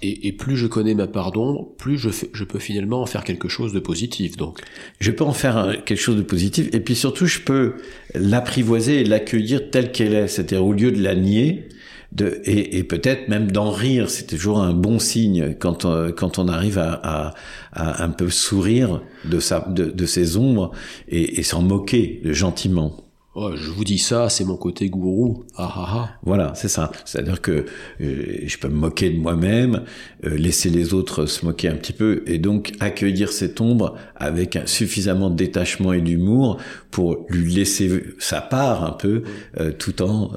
Et, 0.03 0.29
et 0.29 0.33
plus 0.33 0.57
je 0.57 0.67
connais 0.67 0.95
ma 0.95 1.07
part 1.07 1.33
d'ombre, 1.33 1.69
plus 1.79 1.97
je, 1.97 2.11
je, 2.33 2.45
peux 2.45 2.59
finalement 2.59 3.01
en 3.01 3.07
faire 3.07 3.25
quelque 3.25 3.49
chose 3.49 3.73
de 3.73 3.81
positif. 3.81 4.37
Donc, 4.37 4.61
je 5.01 5.11
peux 5.11 5.25
en 5.25 5.33
faire 5.33 5.83
quelque 5.87 5.99
chose 5.99 6.17
de 6.17 6.23
positif, 6.23 6.69
et 6.73 6.81
puis 6.81 6.95
surtout, 6.95 7.27
je 7.27 7.41
peux 7.41 7.77
l'apprivoiser 8.15 9.01
et 9.01 9.05
l'accueillir 9.05 9.71
telle 9.71 9.93
qu'elle 9.93 10.15
est. 10.15 10.29
C'est-à-dire 10.29 10.65
au 10.65 10.75
lieu 10.75 10.93
de 10.93 11.03
la 11.03 11.15
nier, 11.15 11.69
de, 12.13 12.41
et, 12.45 12.79
et 12.79 12.85
peut-être 12.85 13.29
même 13.29 13.51
d'en 13.51 13.71
rire. 13.71 14.11
C'est 14.11 14.27
toujours 14.27 14.61
un 14.61 14.75
bon 14.75 14.99
signe 14.99 15.55
quand, 15.59 15.85
euh, 15.85 16.13
quand 16.13 16.39
on 16.39 16.49
arrive 16.49 16.79
à, 16.79 16.93
à, 16.93 17.35
à, 17.73 18.05
un 18.05 18.11
peu 18.11 18.31
sourire 18.31 19.03
de, 19.25 19.41
sa, 19.41 19.61
de, 19.61 19.87
de 19.87 20.07
ses 20.07 20.37
ombres 20.37 20.73
et, 21.09 21.41
et 21.41 21.43
s'en 21.43 21.63
moquer 21.63 22.21
gentiment. 22.25 23.06
Oh, 23.39 23.51
je 23.55 23.71
vous 23.71 23.85
dis 23.85 23.99
ça, 23.99 24.31
c'est 24.31 24.47
mon 24.47 24.57
côté 24.57 24.89
gourou. 24.89 25.45
Ah, 25.57 25.71
ah, 25.77 25.87
ah. 25.89 26.09
Voilà, 26.23 26.55
c'est 26.55 26.69
ça. 26.69 26.91
C'est-à-dire 27.05 27.43
que 27.43 27.67
euh, 28.01 28.39
je 28.47 28.57
peux 28.57 28.69
me 28.69 28.77
moquer 28.77 29.11
de 29.11 29.19
moi-même, 29.19 29.85
euh, 30.25 30.39
laisser 30.39 30.71
les 30.71 30.95
autres 30.95 31.27
se 31.27 31.45
moquer 31.45 31.69
un 31.69 31.75
petit 31.75 31.93
peu, 31.93 32.23
et 32.27 32.39
donc 32.39 32.73
accueillir 32.81 33.31
cette 33.31 33.61
ombre 33.61 33.95
avec 34.15 34.59
suffisamment 34.65 35.29
de 35.29 35.37
détachement 35.37 35.93
et 35.93 36.01
d'humour 36.01 36.57
pour 36.91 37.27
lui 37.29 37.53
laisser 37.53 38.05
sa 38.19 38.41
part 38.41 38.83
un 38.83 38.93
peu, 38.93 39.23
euh, 39.61 39.71
tout 39.71 40.01
en 40.01 40.31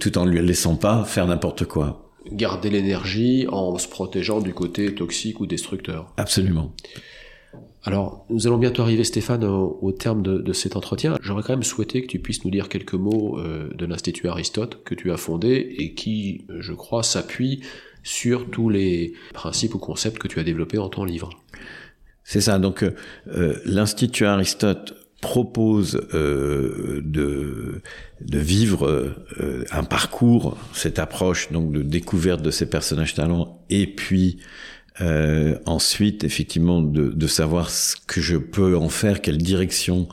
tout 0.00 0.18
en 0.18 0.24
lui 0.24 0.42
laissant 0.42 0.74
pas 0.74 1.04
faire 1.04 1.28
n'importe 1.28 1.66
quoi. 1.66 2.10
Garder 2.32 2.70
l'énergie 2.70 3.46
en 3.48 3.78
se 3.78 3.86
protégeant 3.86 4.40
du 4.40 4.52
côté 4.52 4.92
toxique 4.92 5.38
ou 5.38 5.46
destructeur. 5.46 6.12
Absolument. 6.16 6.72
Alors, 7.84 8.26
nous 8.30 8.46
allons 8.46 8.58
bientôt 8.58 8.82
arriver, 8.82 9.02
Stéphane, 9.02 9.44
au, 9.44 9.92
terme 9.92 10.22
de, 10.22 10.52
cet 10.52 10.76
entretien. 10.76 11.16
J'aurais 11.20 11.42
quand 11.42 11.52
même 11.52 11.64
souhaité 11.64 12.02
que 12.02 12.06
tu 12.06 12.20
puisses 12.20 12.44
nous 12.44 12.50
dire 12.50 12.68
quelques 12.68 12.94
mots 12.94 13.38
euh, 13.38 13.68
de 13.74 13.86
l'Institut 13.86 14.28
Aristote 14.28 14.84
que 14.84 14.94
tu 14.94 15.10
as 15.10 15.16
fondé 15.16 15.74
et 15.78 15.94
qui, 15.94 16.46
je 16.60 16.72
crois, 16.72 17.02
s'appuie 17.02 17.62
sur 18.04 18.50
tous 18.50 18.68
les 18.68 19.14
principes 19.34 19.74
ou 19.74 19.78
concepts 19.78 20.18
que 20.18 20.28
tu 20.28 20.38
as 20.38 20.44
développés 20.44 20.78
en 20.78 20.88
ton 20.88 21.04
livre. 21.04 21.30
C'est 22.22 22.40
ça. 22.40 22.60
Donc, 22.60 22.84
euh, 22.84 22.94
euh, 23.28 23.58
l'Institut 23.64 24.26
Aristote 24.26 24.94
propose 25.20 25.92
de, 26.12 27.00
de 27.04 28.38
vivre 28.38 29.14
un 29.70 29.84
parcours, 29.84 30.58
cette 30.72 30.98
approche 30.98 31.52
donc 31.52 31.70
de 31.70 31.82
découverte 31.82 32.42
de 32.42 32.50
ces 32.50 32.68
personnages 32.68 33.14
talents 33.14 33.64
et 33.70 33.86
puis 33.86 34.40
euh, 35.00 35.58
ensuite, 35.64 36.24
effectivement, 36.24 36.82
de, 36.82 37.08
de, 37.08 37.26
savoir 37.26 37.70
ce 37.70 37.96
que 38.06 38.20
je 38.20 38.36
peux 38.36 38.76
en 38.76 38.88
faire, 38.88 39.22
quelle 39.22 39.38
direction 39.38 40.08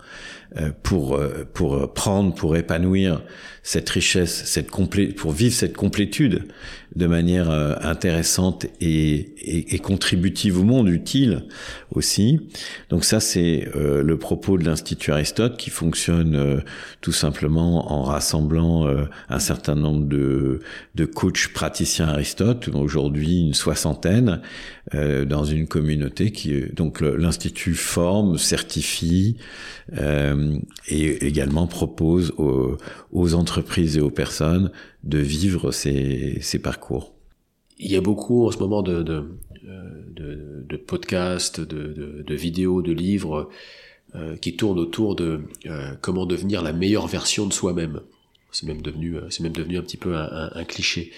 euh, 0.58 0.72
pour 0.84 1.15
euh, 1.15 1.46
pour 1.54 1.94
prendre, 1.94 2.34
pour 2.34 2.56
épanouir 2.56 3.22
cette 3.69 3.88
richesse, 3.91 4.45
cette 4.45 4.71
complé 4.71 5.10
pour 5.10 5.32
vivre 5.32 5.53
cette 5.53 5.77
complétude 5.77 6.45
de 6.95 7.05
manière 7.05 7.51
euh, 7.51 7.75
intéressante 7.82 8.65
et, 8.82 9.13
et, 9.38 9.75
et, 9.75 9.77
contributive 9.77 10.58
au 10.58 10.63
monde, 10.63 10.89
utile 10.89 11.43
aussi. 11.91 12.39
Donc 12.89 13.05
ça, 13.05 13.19
c'est 13.19 13.67
le 13.75 14.17
propos 14.17 14.58
de 14.58 14.65
l'Institut 14.65 15.12
Aristote 15.12 15.55
qui 15.55 15.69
fonctionne 15.69 16.63
tout 17.01 17.12
simplement 17.12 17.91
en 17.91 18.01
rassemblant 18.01 18.88
un 19.29 19.39
certain 19.39 19.75
nombre 19.75 20.08
de, 20.08 20.62
de 20.95 21.05
coachs 21.05 21.49
praticiens 21.53 22.08
Aristote, 22.08 22.69
aujourd'hui 22.69 23.41
une 23.41 23.53
soixantaine, 23.53 24.41
dans 24.93 25.43
une 25.43 25.67
communauté 25.67 26.32
qui 26.32 26.62
donc 26.73 27.01
l'institut 27.01 27.75
forme, 27.75 28.38
certifie 28.38 29.38
euh, 29.97 30.58
et 30.88 31.25
également 31.25 31.65
propose 31.65 32.32
aux, 32.38 32.77
aux, 33.12 33.34
entreprises 33.34 33.59
et 33.78 34.00
aux 34.00 34.10
personnes 34.10 34.72
de 35.04 35.17
vivre 35.17 35.72
ces, 35.72 36.60
parcours. 36.62 37.13
Il 37.78 37.91
y 37.91 37.95
a 37.95 38.02
beaucoup 38.02 38.48
en 38.48 38.52
ce 38.52 38.58
moment 38.58 38.82
de, 38.82 39.04
de 39.04 40.78
podcasts, 40.78 41.62
de, 41.62 42.34
vidéos, 42.34 42.82
de 42.82 42.91
livres 42.91 43.50
euh, 44.15 44.36
qui 44.38 44.56
tournent 44.56 44.80
autour 44.80 45.15
de 45.15 45.41
euh, 45.67 45.93
comment 46.02 46.26
devenir 46.26 46.62
la 46.62 46.74
meilleure 46.74 47.08
version 47.08 47.45
de 47.45 47.54
soi-même. 47.54 48.02
C'est 48.52 48.65
même 48.65 48.82
devenu, 48.82 49.15
euh, 49.17 49.30
c'est 49.30 49.43
même 49.43 49.54
devenu 49.54 49.78
un 49.78 49.84
petit 49.84 49.98
peu 49.98 50.15
un, 50.15 50.63
cliché. 50.65 51.12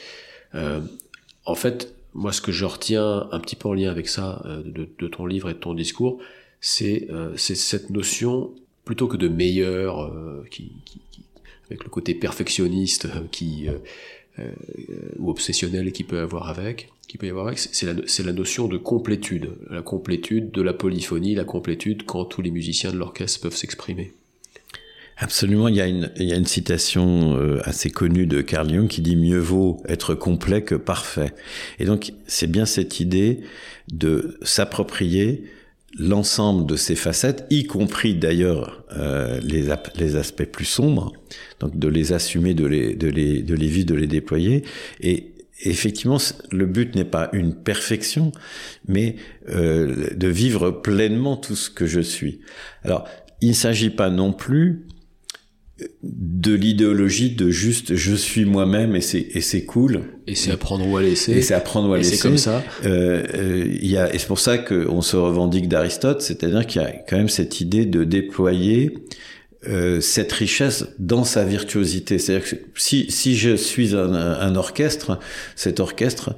Euh, 0.56 0.82
en 1.45 1.56
fait, 1.56 1.93
moi, 2.13 2.34
ce 2.34 2.41
que 2.41 2.51
je 2.51 2.65
retiens 2.65 3.27
un 3.32 3.39
petit 3.39 3.56
peu 3.56 3.69
en 3.69 3.73
lien 3.73 3.89
avec 3.89 4.08
ça, 4.08 4.41
euh, 4.45 4.62
de, 4.63 5.08
ton 5.08 5.25
livre 5.25 5.49
et 5.49 5.54
de 5.54 5.60
ton 5.60 5.73
discours, 5.73 6.19
c'est 6.60 7.08
euh, 7.10 7.36
cette 7.38 7.89
notion 7.89 8.54
plutôt 8.86 9.08
que 9.08 9.17
de 9.17 9.27
meilleur, 9.27 10.01
euh, 10.01 10.45
qui, 10.51 10.71
avec 11.71 11.84
le 11.84 11.89
côté 11.89 12.13
perfectionniste 12.13 13.05
euh, 13.05 13.21
qui 13.31 13.67
euh, 14.39 14.49
ou 15.19 15.29
obsessionnel 15.29 15.91
qui 15.91 16.03
peut 16.03 16.19
avoir 16.19 16.49
avec, 16.49 16.89
qui 17.07 17.17
peut 17.17 17.27
y 17.27 17.29
avoir 17.29 17.47
avec, 17.47 17.60
c'est 17.60 17.86
la, 17.86 17.93
c'est 18.07 18.23
la 18.23 18.34
notion 18.34 18.67
de 18.67 18.77
complétude, 18.77 19.49
la 19.69 19.81
complétude 19.81 20.51
de 20.51 20.62
la 20.62 20.73
polyphonie, 20.73 21.36
la 21.36 21.43
complétude 21.43 22.03
quand 22.05 22.25
tous 22.25 22.41
les 22.41 22.51
musiciens 22.51 22.91
de 22.91 22.97
l'orchestre 22.97 23.41
peuvent 23.41 23.55
s'exprimer. 23.55 24.13
Absolument, 25.17 25.67
il 25.67 25.75
y 25.75 25.81
a 25.81 25.88
une, 25.88 26.12
il 26.15 26.27
y 26.27 26.34
a 26.34 26.36
une 26.36 26.47
citation 26.47 27.38
assez 27.63 27.91
connue 27.91 28.25
de 28.25 28.41
Carl 28.41 28.73
Jung 28.73 28.88
qui 28.88 29.01
dit 29.01 29.15
mieux 29.15 29.38
vaut 29.38 29.84
être 29.88 30.15
complet 30.15 30.63
que 30.63 30.73
parfait. 30.73 31.34
Et 31.77 31.86
donc 31.86 32.13
c'est 32.25 32.49
bien 32.49 32.65
cette 32.65 32.99
idée 32.99 33.41
de 33.91 34.39
s'approprier 34.41 35.43
l'ensemble 35.97 36.65
de 36.65 36.75
ces 36.75 36.95
facettes, 36.95 37.45
y 37.49 37.65
compris 37.65 38.15
d'ailleurs 38.15 38.84
euh, 38.97 39.39
les, 39.43 39.67
les 39.97 40.15
aspects 40.15 40.45
plus 40.45 40.65
sombres, 40.65 41.13
donc 41.60 41.77
de 41.77 41.88
les 41.88 42.13
assumer, 42.13 42.54
de 42.54 42.65
les, 42.65 42.95
de 42.95 43.08
les, 43.08 43.41
de 43.41 43.56
les 43.56 43.67
vivre, 43.67 43.88
de 43.88 43.95
les 43.95 44.08
déployer. 44.08 44.63
Et 45.01 45.34
effectivement, 45.63 46.17
le 46.51 46.65
but 46.65 46.95
n'est 46.95 47.06
pas 47.06 47.30
une 47.34 47.54
perfection, 47.54 48.32
mais 48.88 49.15
euh, 49.49 50.08
de 50.15 50.27
vivre 50.27 50.71
pleinement 50.71 51.38
tout 51.38 51.56
ce 51.56 51.69
que 51.69 51.86
je 51.86 52.01
suis. 52.01 52.39
Alors, 52.84 53.08
il 53.41 53.49
ne 53.49 53.54
s'agit 53.54 53.89
pas 53.89 54.10
non 54.10 54.34
plus 54.34 54.86
de 56.03 56.53
l'idéologie 56.53 57.31
de 57.31 57.49
juste 57.49 57.95
je 57.95 58.15
suis 58.15 58.45
moi-même 58.45 58.95
et 58.95 59.01
c'est 59.01 59.25
et 59.33 59.41
c'est 59.41 59.65
cool. 59.65 60.01
Et 60.27 60.35
c'est 60.35 60.51
apprendre 60.51 60.87
ou 60.87 60.97
à 60.97 61.01
laisser. 61.01 61.33
Et 61.33 61.41
c'est 61.41 61.53
apprendre 61.53 61.89
ou 61.89 61.93
à 61.93 61.97
laisser 61.97 62.15
c'est 62.15 62.21
comme 62.21 62.37
ça. 62.37 62.63
Euh, 62.85 63.23
euh, 63.33 63.77
il 63.81 63.89
y 63.89 63.97
a 63.97 64.13
et 64.13 64.19
c'est 64.19 64.27
pour 64.27 64.39
ça 64.39 64.57
qu'on 64.57 65.01
se 65.01 65.15
revendique 65.15 65.67
d'Aristote 65.67 66.21
c'est-à-dire 66.21 66.65
qu'il 66.65 66.81
y 66.81 66.85
a 66.85 66.91
quand 67.07 67.17
même 67.17 67.29
cette 67.29 67.61
idée 67.61 67.85
de 67.85 68.03
déployer 68.03 68.93
euh, 69.67 70.01
cette 70.01 70.31
richesse 70.31 70.87
dans 70.97 71.23
sa 71.23 71.45
virtuosité. 71.45 72.17
C'est-à-dire 72.17 72.49
que 72.49 72.55
si 72.75 73.09
si 73.09 73.35
je 73.35 73.55
suis 73.55 73.95
un, 73.95 74.13
un 74.13 74.55
orchestre 74.55 75.19
cet 75.55 75.79
orchestre 75.79 76.35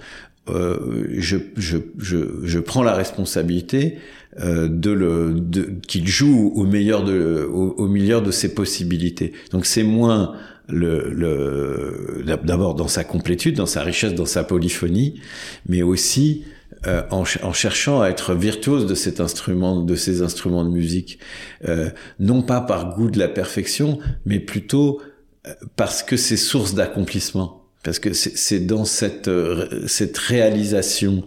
euh, 0.50 1.08
je, 1.18 1.38
je, 1.56 1.78
je, 1.98 2.18
je 2.44 2.60
prends 2.60 2.84
la 2.84 2.96
responsabilité 2.96 3.98
euh, 4.40 4.68
de 4.68 4.92
le 4.92 5.34
de, 5.34 5.76
qu'il 5.88 6.08
joue 6.08 6.52
au 6.56 6.66
meilleur 6.66 7.04
de 7.04 7.48
au, 7.50 7.76
au 7.78 7.88
meilleur 7.88 8.22
de 8.22 8.32
ses 8.32 8.54
possibilités. 8.54 9.32
Donc 9.52 9.66
c'est 9.66 9.84
moins 9.84 10.36
le, 10.68 11.10
le 11.14 12.24
d'abord 12.44 12.76
dans 12.76 12.88
sa 12.88 13.04
complétude, 13.04 13.56
dans 13.56 13.66
sa 13.66 13.84
richesse, 13.84 14.16
dans 14.16 14.26
sa 14.26 14.44
polyphonie, 14.44 15.22
mais 15.68 15.82
aussi 15.82 16.44
euh, 16.88 17.04
en, 17.12 17.24
en, 17.44 17.54
cherchant 17.54 18.02
à 18.02 18.10
être 18.10 18.34
virtuose 18.34 18.86
de 18.86 18.96
cet 18.96 19.22
instrument, 19.22 19.82
de 19.82 19.96
ces 19.96 20.22
instruments 20.22 20.66
de 20.66 20.70
musique, 20.70 21.20
euh, 21.68 21.90
non 22.20 22.42
pas 22.42 22.60
par 22.60 22.96
goût 22.96 23.10
de 23.10 23.20
la 23.20 23.30
perfection, 23.30 24.00
mais 24.26 24.40
plutôt 24.40 25.02
euh, 25.48 25.54
parce 25.78 26.04
que 26.04 26.18
c'est 26.18 26.36
source 26.36 26.74
d'accomplissement. 26.74 27.63
Parce 27.84 28.00
que 28.00 28.14
c'est 28.14 28.66
dans 28.66 28.86
cette, 28.86 29.28
euh, 29.28 29.88
cette 29.88 30.18
réalisation 30.18 31.24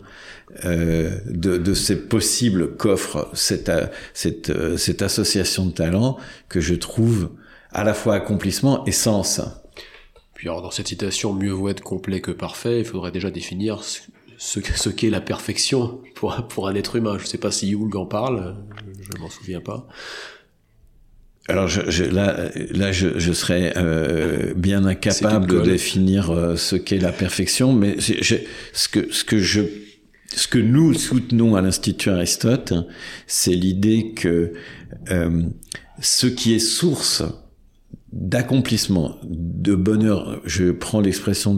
euh, 0.65 1.19
de, 1.27 1.59
de, 1.59 1.75
ces 1.75 2.07
possibles 2.07 2.77
qu'offre 2.77 3.29
cette, 3.35 3.69
euh, 3.69 3.89
cette, 4.15 4.51
euh, 4.51 4.77
cette 4.77 5.03
association 5.03 5.67
de 5.67 5.73
talents 5.73 6.19
que 6.49 6.61
je 6.61 6.75
trouve 6.75 7.31
à 7.73 7.83
la 7.83 7.93
fois 7.95 8.15
accomplissement 8.15 8.85
et 8.87 8.93
sens. 8.93 9.41
Puis 10.35 10.49
alors 10.49 10.63
dans 10.63 10.71
cette 10.71 10.87
citation, 10.87 11.33
mieux 11.35 11.51
vaut 11.51 11.69
être 11.69 11.83
complet 11.83 12.21
que 12.21 12.31
parfait, 12.31 12.79
il 12.79 12.85
faudrait 12.85 13.11
déjà 13.11 13.31
définir 13.31 13.83
ce, 13.83 14.01
ce 14.39 14.89
qu'est 14.89 15.11
la 15.11 15.21
perfection 15.21 16.01
pour, 16.15 16.37
pour 16.49 16.69
un 16.69 16.77
être 16.77 16.95
humain. 16.95 17.19
Je 17.19 17.25
ne 17.25 17.29
sais 17.29 17.39
pas 17.39 17.51
si 17.51 17.73
Jung 17.73 17.95
en 17.97 18.07
parle, 18.07 18.57
je 19.01 19.21
m'en 19.21 19.29
souviens 19.29 19.61
pas. 19.61 19.89
Alors 21.49 21.69
je, 21.69 21.83
je, 21.89 22.05
là, 22.05 22.49
là, 22.71 22.91
je, 22.91 23.19
je 23.19 23.33
serais 23.33 23.73
euh, 23.77 24.53
bien 24.57 24.85
incapable 24.85 25.47
de 25.47 25.61
définir 25.61 26.31
euh, 26.31 26.57
ce 26.57 26.75
qu'est 26.75 26.99
la 26.99 27.13
perfection, 27.13 27.73
mais 27.73 27.97
ce 28.01 28.89
que 28.89 29.13
ce 29.13 29.25
que 29.25 29.39
je 29.39 29.63
ce 30.35 30.49
que 30.49 30.59
nous 30.59 30.93
soutenons 30.93 31.55
à 31.55 31.63
l'Institut 31.63 32.11
Aristote, 32.11 32.75
c'est 33.27 33.55
l'idée 33.55 34.13
que 34.15 34.55
euh, 35.11 35.43
ce 36.01 36.27
qui 36.27 36.55
est 36.55 36.59
source 36.59 37.23
d'accomplissement, 38.13 39.17
de 39.25 39.75
bonheur, 39.75 40.41
je 40.45 40.71
prends 40.71 41.01
l'expression 41.01 41.55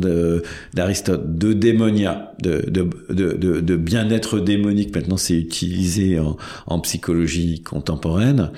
d'Aristote, 0.75 1.37
de, 1.37 1.53
démonia, 1.53 2.33
de, 2.43 2.65
de, 2.69 3.61
de, 3.61 3.77
bien-être 3.77 4.41
démonique, 4.41 4.95
maintenant 4.95 5.19
c'est 5.19 5.39
utilisé 5.39 6.19
en, 6.19 6.37
en, 6.67 6.81
psychologie 6.81 7.63
contemporaine, 7.63 8.51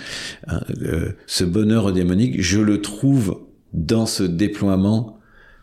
hein, 0.46 0.60
ce 1.26 1.44
bonheur 1.44 1.92
démonique, 1.92 2.40
je 2.40 2.60
le 2.60 2.80
trouve 2.80 3.40
dans 3.72 4.06
ce 4.06 4.22
déploiement 4.22 5.18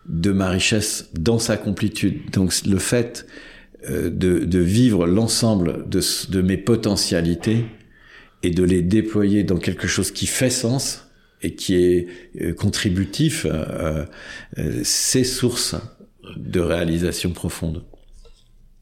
de 0.08 0.32
ma 0.32 0.50
richesse, 0.50 1.10
dans 1.18 1.40
sa 1.40 1.58
complétude. 1.58 2.32
Donc 2.32 2.54
le 2.66 2.78
fait 2.78 3.26
euh, 3.90 4.10
de, 4.10 4.60
vivre 4.60 5.06
l'ensemble 5.06 5.88
de 5.90 6.42
mes 6.42 6.58
potentialités 6.58 7.66
et 8.44 8.50
de 8.52 8.64
les 8.64 8.82
déployer 8.82 9.44
dans 9.44 9.58
quelque 9.58 9.88
chose 9.88 10.12
qui 10.12 10.28
fait 10.28 10.50
sens, 10.50 11.07
et 11.42 11.56
qui 11.56 11.76
est 11.76 12.08
euh, 12.42 12.54
contributif, 12.54 13.46
euh, 13.46 14.06
euh, 14.58 14.82
c'est 14.84 15.24
de 16.36 16.60
réalisation 16.60 17.32
profonde. 17.32 17.86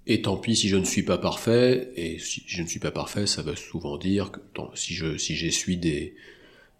Et 0.07 0.21
tant 0.21 0.37
pis 0.37 0.55
si 0.55 0.69
je 0.69 0.77
ne 0.77 0.85
suis 0.85 1.03
pas 1.03 1.17
parfait, 1.17 1.91
et 1.95 2.19
si 2.19 2.43
je 2.47 2.61
ne 2.61 2.67
suis 2.67 2.79
pas 2.79 2.91
parfait, 2.91 3.25
ça 3.25 3.41
veut 3.41 3.55
souvent 3.55 3.97
dire 3.97 4.31
que 4.31 4.39
si 4.75 4.93
je 4.93 5.17
si 5.17 5.35
j'essuie 5.35 5.77
des 5.77 6.15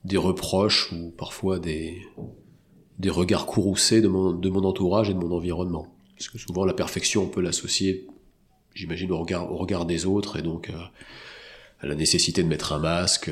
des 0.04 0.18
reproches 0.18 0.92
ou 0.92 1.12
parfois 1.18 1.58
des 1.58 2.02
des 3.00 3.10
regards 3.10 3.48
courroucés 3.48 4.02
de 4.02 4.08
mon 4.08 4.32
de 4.32 4.50
mon 4.50 4.64
entourage 4.64 5.10
et 5.10 5.14
de 5.14 5.20
mon 5.20 5.32
environnement. 5.32 5.88
Parce 6.16 6.30
que 6.30 6.38
souvent 6.38 6.66
la 6.66 6.74
perfection 6.74 7.24
on 7.24 7.28
peut 7.28 7.42
l'associer, 7.42 8.06
j'imagine 8.76 9.12
au 9.12 9.18
regard 9.18 9.52
au 9.52 9.58
regard 9.58 9.88
des 9.88 10.06
autres 10.06 10.38
et 10.38 10.44
donc 10.44 10.70
à 10.70 11.88
la 11.88 11.96
nécessité 11.96 12.44
de 12.44 12.48
mettre 12.48 12.74
un 12.74 12.80
masque, 12.80 13.32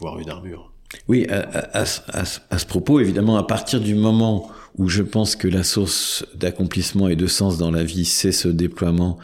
voire 0.00 0.18
une 0.18 0.30
armure. 0.30 0.72
Oui, 1.08 1.26
à, 1.28 1.40
à, 1.80 1.84
à, 2.12 2.58
ce 2.58 2.66
propos, 2.66 3.00
évidemment, 3.00 3.36
à 3.36 3.46
partir 3.46 3.80
du 3.80 3.94
moment 3.94 4.50
où 4.78 4.88
je 4.88 5.02
pense 5.02 5.36
que 5.36 5.48
la 5.48 5.62
source 5.62 6.24
d'accomplissement 6.34 7.08
et 7.08 7.16
de 7.16 7.26
sens 7.26 7.58
dans 7.58 7.70
la 7.70 7.84
vie, 7.84 8.04
c'est 8.04 8.32
ce 8.32 8.48
déploiement 8.48 9.18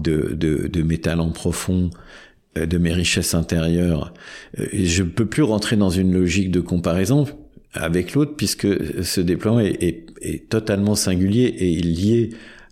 de, 0.00 0.34
de, 0.34 0.68
de, 0.68 0.82
mes 0.82 0.98
talents 0.98 1.30
profonds, 1.30 1.90
euh, 2.56 2.66
de 2.66 2.78
mes 2.78 2.92
richesses 2.92 3.34
intérieures, 3.34 4.12
euh, 4.58 4.66
je 4.72 5.02
ne 5.02 5.08
peux 5.08 5.26
plus 5.26 5.42
rentrer 5.42 5.76
dans 5.76 5.90
une 5.90 6.12
logique 6.12 6.50
de 6.50 6.60
comparaison 6.60 7.26
avec 7.74 8.14
l'autre, 8.14 8.34
puisque 8.36 8.66
ce 9.04 9.20
déploiement 9.20 9.60
est, 9.60 9.82
est, 9.82 10.06
est 10.22 10.48
totalement 10.48 10.94
singulier 10.94 11.54
et 11.58 11.74
lié 11.76 12.30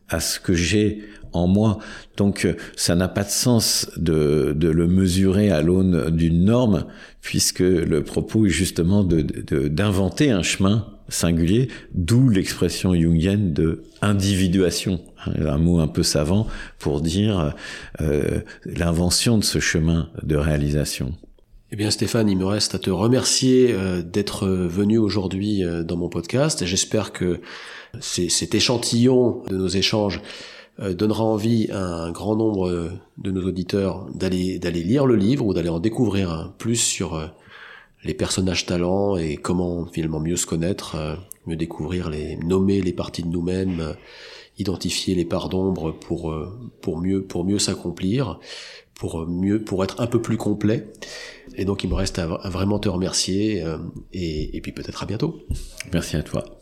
à 0.08 0.20
ce 0.20 0.40
que 0.40 0.54
j'ai 0.54 1.02
en 1.36 1.46
moi. 1.46 1.78
Donc 2.16 2.44
euh, 2.44 2.54
ça 2.76 2.94
n'a 2.94 3.08
pas 3.08 3.24
de 3.24 3.30
sens 3.30 3.90
de, 3.96 4.52
de 4.56 4.68
le 4.68 4.86
mesurer 4.86 5.50
à 5.50 5.62
l'aune 5.62 6.10
d'une 6.10 6.44
norme, 6.44 6.86
puisque 7.20 7.60
le 7.60 8.02
propos 8.02 8.46
est 8.46 8.50
justement 8.50 9.04
d'inventer 9.04 10.28
de, 10.28 10.32
un 10.32 10.42
chemin 10.42 10.86
singulier, 11.08 11.68
d'où 11.94 12.28
l'expression 12.28 12.94
jungienne 12.94 13.52
de 13.52 13.84
individuation, 14.02 15.00
hein, 15.24 15.32
un 15.46 15.58
mot 15.58 15.78
un 15.78 15.88
peu 15.88 16.02
savant 16.02 16.48
pour 16.78 17.00
dire 17.00 17.54
euh, 18.00 18.40
l'invention 18.64 19.38
de 19.38 19.44
ce 19.44 19.60
chemin 19.60 20.08
de 20.22 20.36
réalisation. 20.36 21.14
Eh 21.72 21.76
bien 21.76 21.90
Stéphane, 21.90 22.28
il 22.28 22.38
me 22.38 22.44
reste 22.44 22.74
à 22.74 22.78
te 22.78 22.90
remercier 22.90 23.72
euh, 23.72 24.02
d'être 24.02 24.48
venu 24.48 24.98
aujourd'hui 24.98 25.62
dans 25.84 25.96
mon 25.96 26.08
podcast. 26.08 26.64
J'espère 26.64 27.12
que 27.12 27.40
cet 28.00 28.54
échantillon 28.54 29.42
de 29.48 29.56
nos 29.56 29.68
échanges 29.68 30.20
donnera 30.78 31.24
envie 31.24 31.70
à 31.70 31.82
un 31.82 32.10
grand 32.10 32.36
nombre 32.36 32.90
de 33.18 33.30
nos 33.30 33.46
auditeurs 33.46 34.06
d'aller 34.14 34.58
d'aller 34.58 34.82
lire 34.82 35.06
le 35.06 35.16
livre 35.16 35.46
ou 35.46 35.54
d'aller 35.54 35.70
en 35.70 35.80
découvrir 35.80 36.52
plus 36.58 36.76
sur 36.76 37.32
les 38.04 38.14
personnages 38.14 38.66
talents 38.66 39.16
et 39.16 39.36
comment 39.36 39.86
finalement 39.86 40.20
mieux 40.20 40.36
se 40.36 40.46
connaître, 40.46 40.96
mieux 41.46 41.56
découvrir 41.56 42.10
les 42.10 42.36
nommer 42.36 42.82
les 42.82 42.92
parties 42.92 43.22
de 43.22 43.28
nous-mêmes, 43.28 43.94
identifier 44.58 45.14
les 45.14 45.24
parts 45.24 45.48
d'ombre 45.48 45.92
pour 45.92 46.34
pour 46.82 46.98
mieux 46.98 47.24
pour 47.24 47.44
mieux 47.44 47.58
s'accomplir, 47.58 48.38
pour 48.96 49.26
mieux 49.26 49.62
pour 49.62 49.84
être 49.84 50.00
un 50.00 50.06
peu 50.06 50.20
plus 50.20 50.36
complet. 50.36 50.92
Et 51.54 51.64
donc 51.64 51.84
il 51.84 51.90
me 51.90 51.94
reste 51.94 52.18
à, 52.18 52.26
vraiment 52.26 52.78
te 52.78 52.88
remercier 52.88 53.62
euh, 53.62 53.78
et, 54.12 54.56
et 54.56 54.60
puis 54.60 54.72
peut-être 54.72 55.02
à 55.02 55.06
bientôt. 55.06 55.40
Merci 55.92 56.16
à 56.16 56.22
toi. 56.22 56.55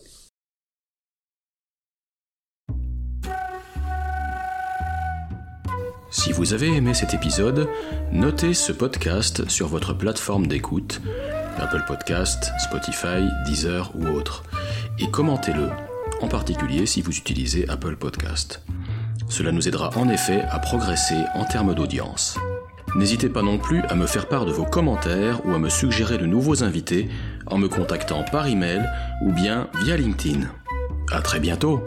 Si 6.15 6.31
vous 6.31 6.55
avez 6.55 6.69
aimé 6.69 6.95
cet 6.95 7.13
épisode, 7.13 7.69
notez 8.13 8.55
ce 8.55 8.71
podcast 8.71 9.51
sur 9.51 9.67
votre 9.67 9.93
plateforme 9.95 10.47
d'écoute, 10.47 11.03
Apple 11.59 11.83
Podcast, 11.89 12.53
Spotify, 12.61 13.29
Deezer 13.45 13.91
ou 13.97 14.07
autre, 14.07 14.45
et 15.01 15.11
commentez-le, 15.11 15.71
en 16.23 16.29
particulier 16.29 16.87
si 16.87 17.03
vous 17.03 17.11
utilisez 17.11 17.69
Apple 17.69 17.97
Podcast. 17.97 18.63
Cela 19.29 19.51
nous 19.51 19.67
aidera 19.67 19.91
en 19.97 20.09
effet 20.09 20.43
à 20.53 20.61
progresser 20.61 21.19
en 21.35 21.45
termes 21.47 21.75
d'audience. 21.75 22.39
N'hésitez 22.95 23.29
pas 23.29 23.43
non 23.43 23.59
plus 23.59 23.81
à 23.89 23.97
me 23.97 24.07
faire 24.07 24.29
part 24.29 24.47
de 24.47 24.53
vos 24.53 24.65
commentaires 24.65 25.45
ou 25.45 25.53
à 25.53 25.59
me 25.59 25.69
suggérer 25.69 26.17
de 26.17 26.27
nouveaux 26.27 26.63
invités 26.63 27.09
en 27.49 27.59
me 27.59 27.69
contactant 27.69 28.23
par 28.23 28.47
email 28.47 28.89
ou 29.25 29.33
bien 29.33 29.67
via 29.83 29.97
LinkedIn. 29.97 30.47
À 31.11 31.23
très 31.23 31.41
bientôt! 31.41 31.83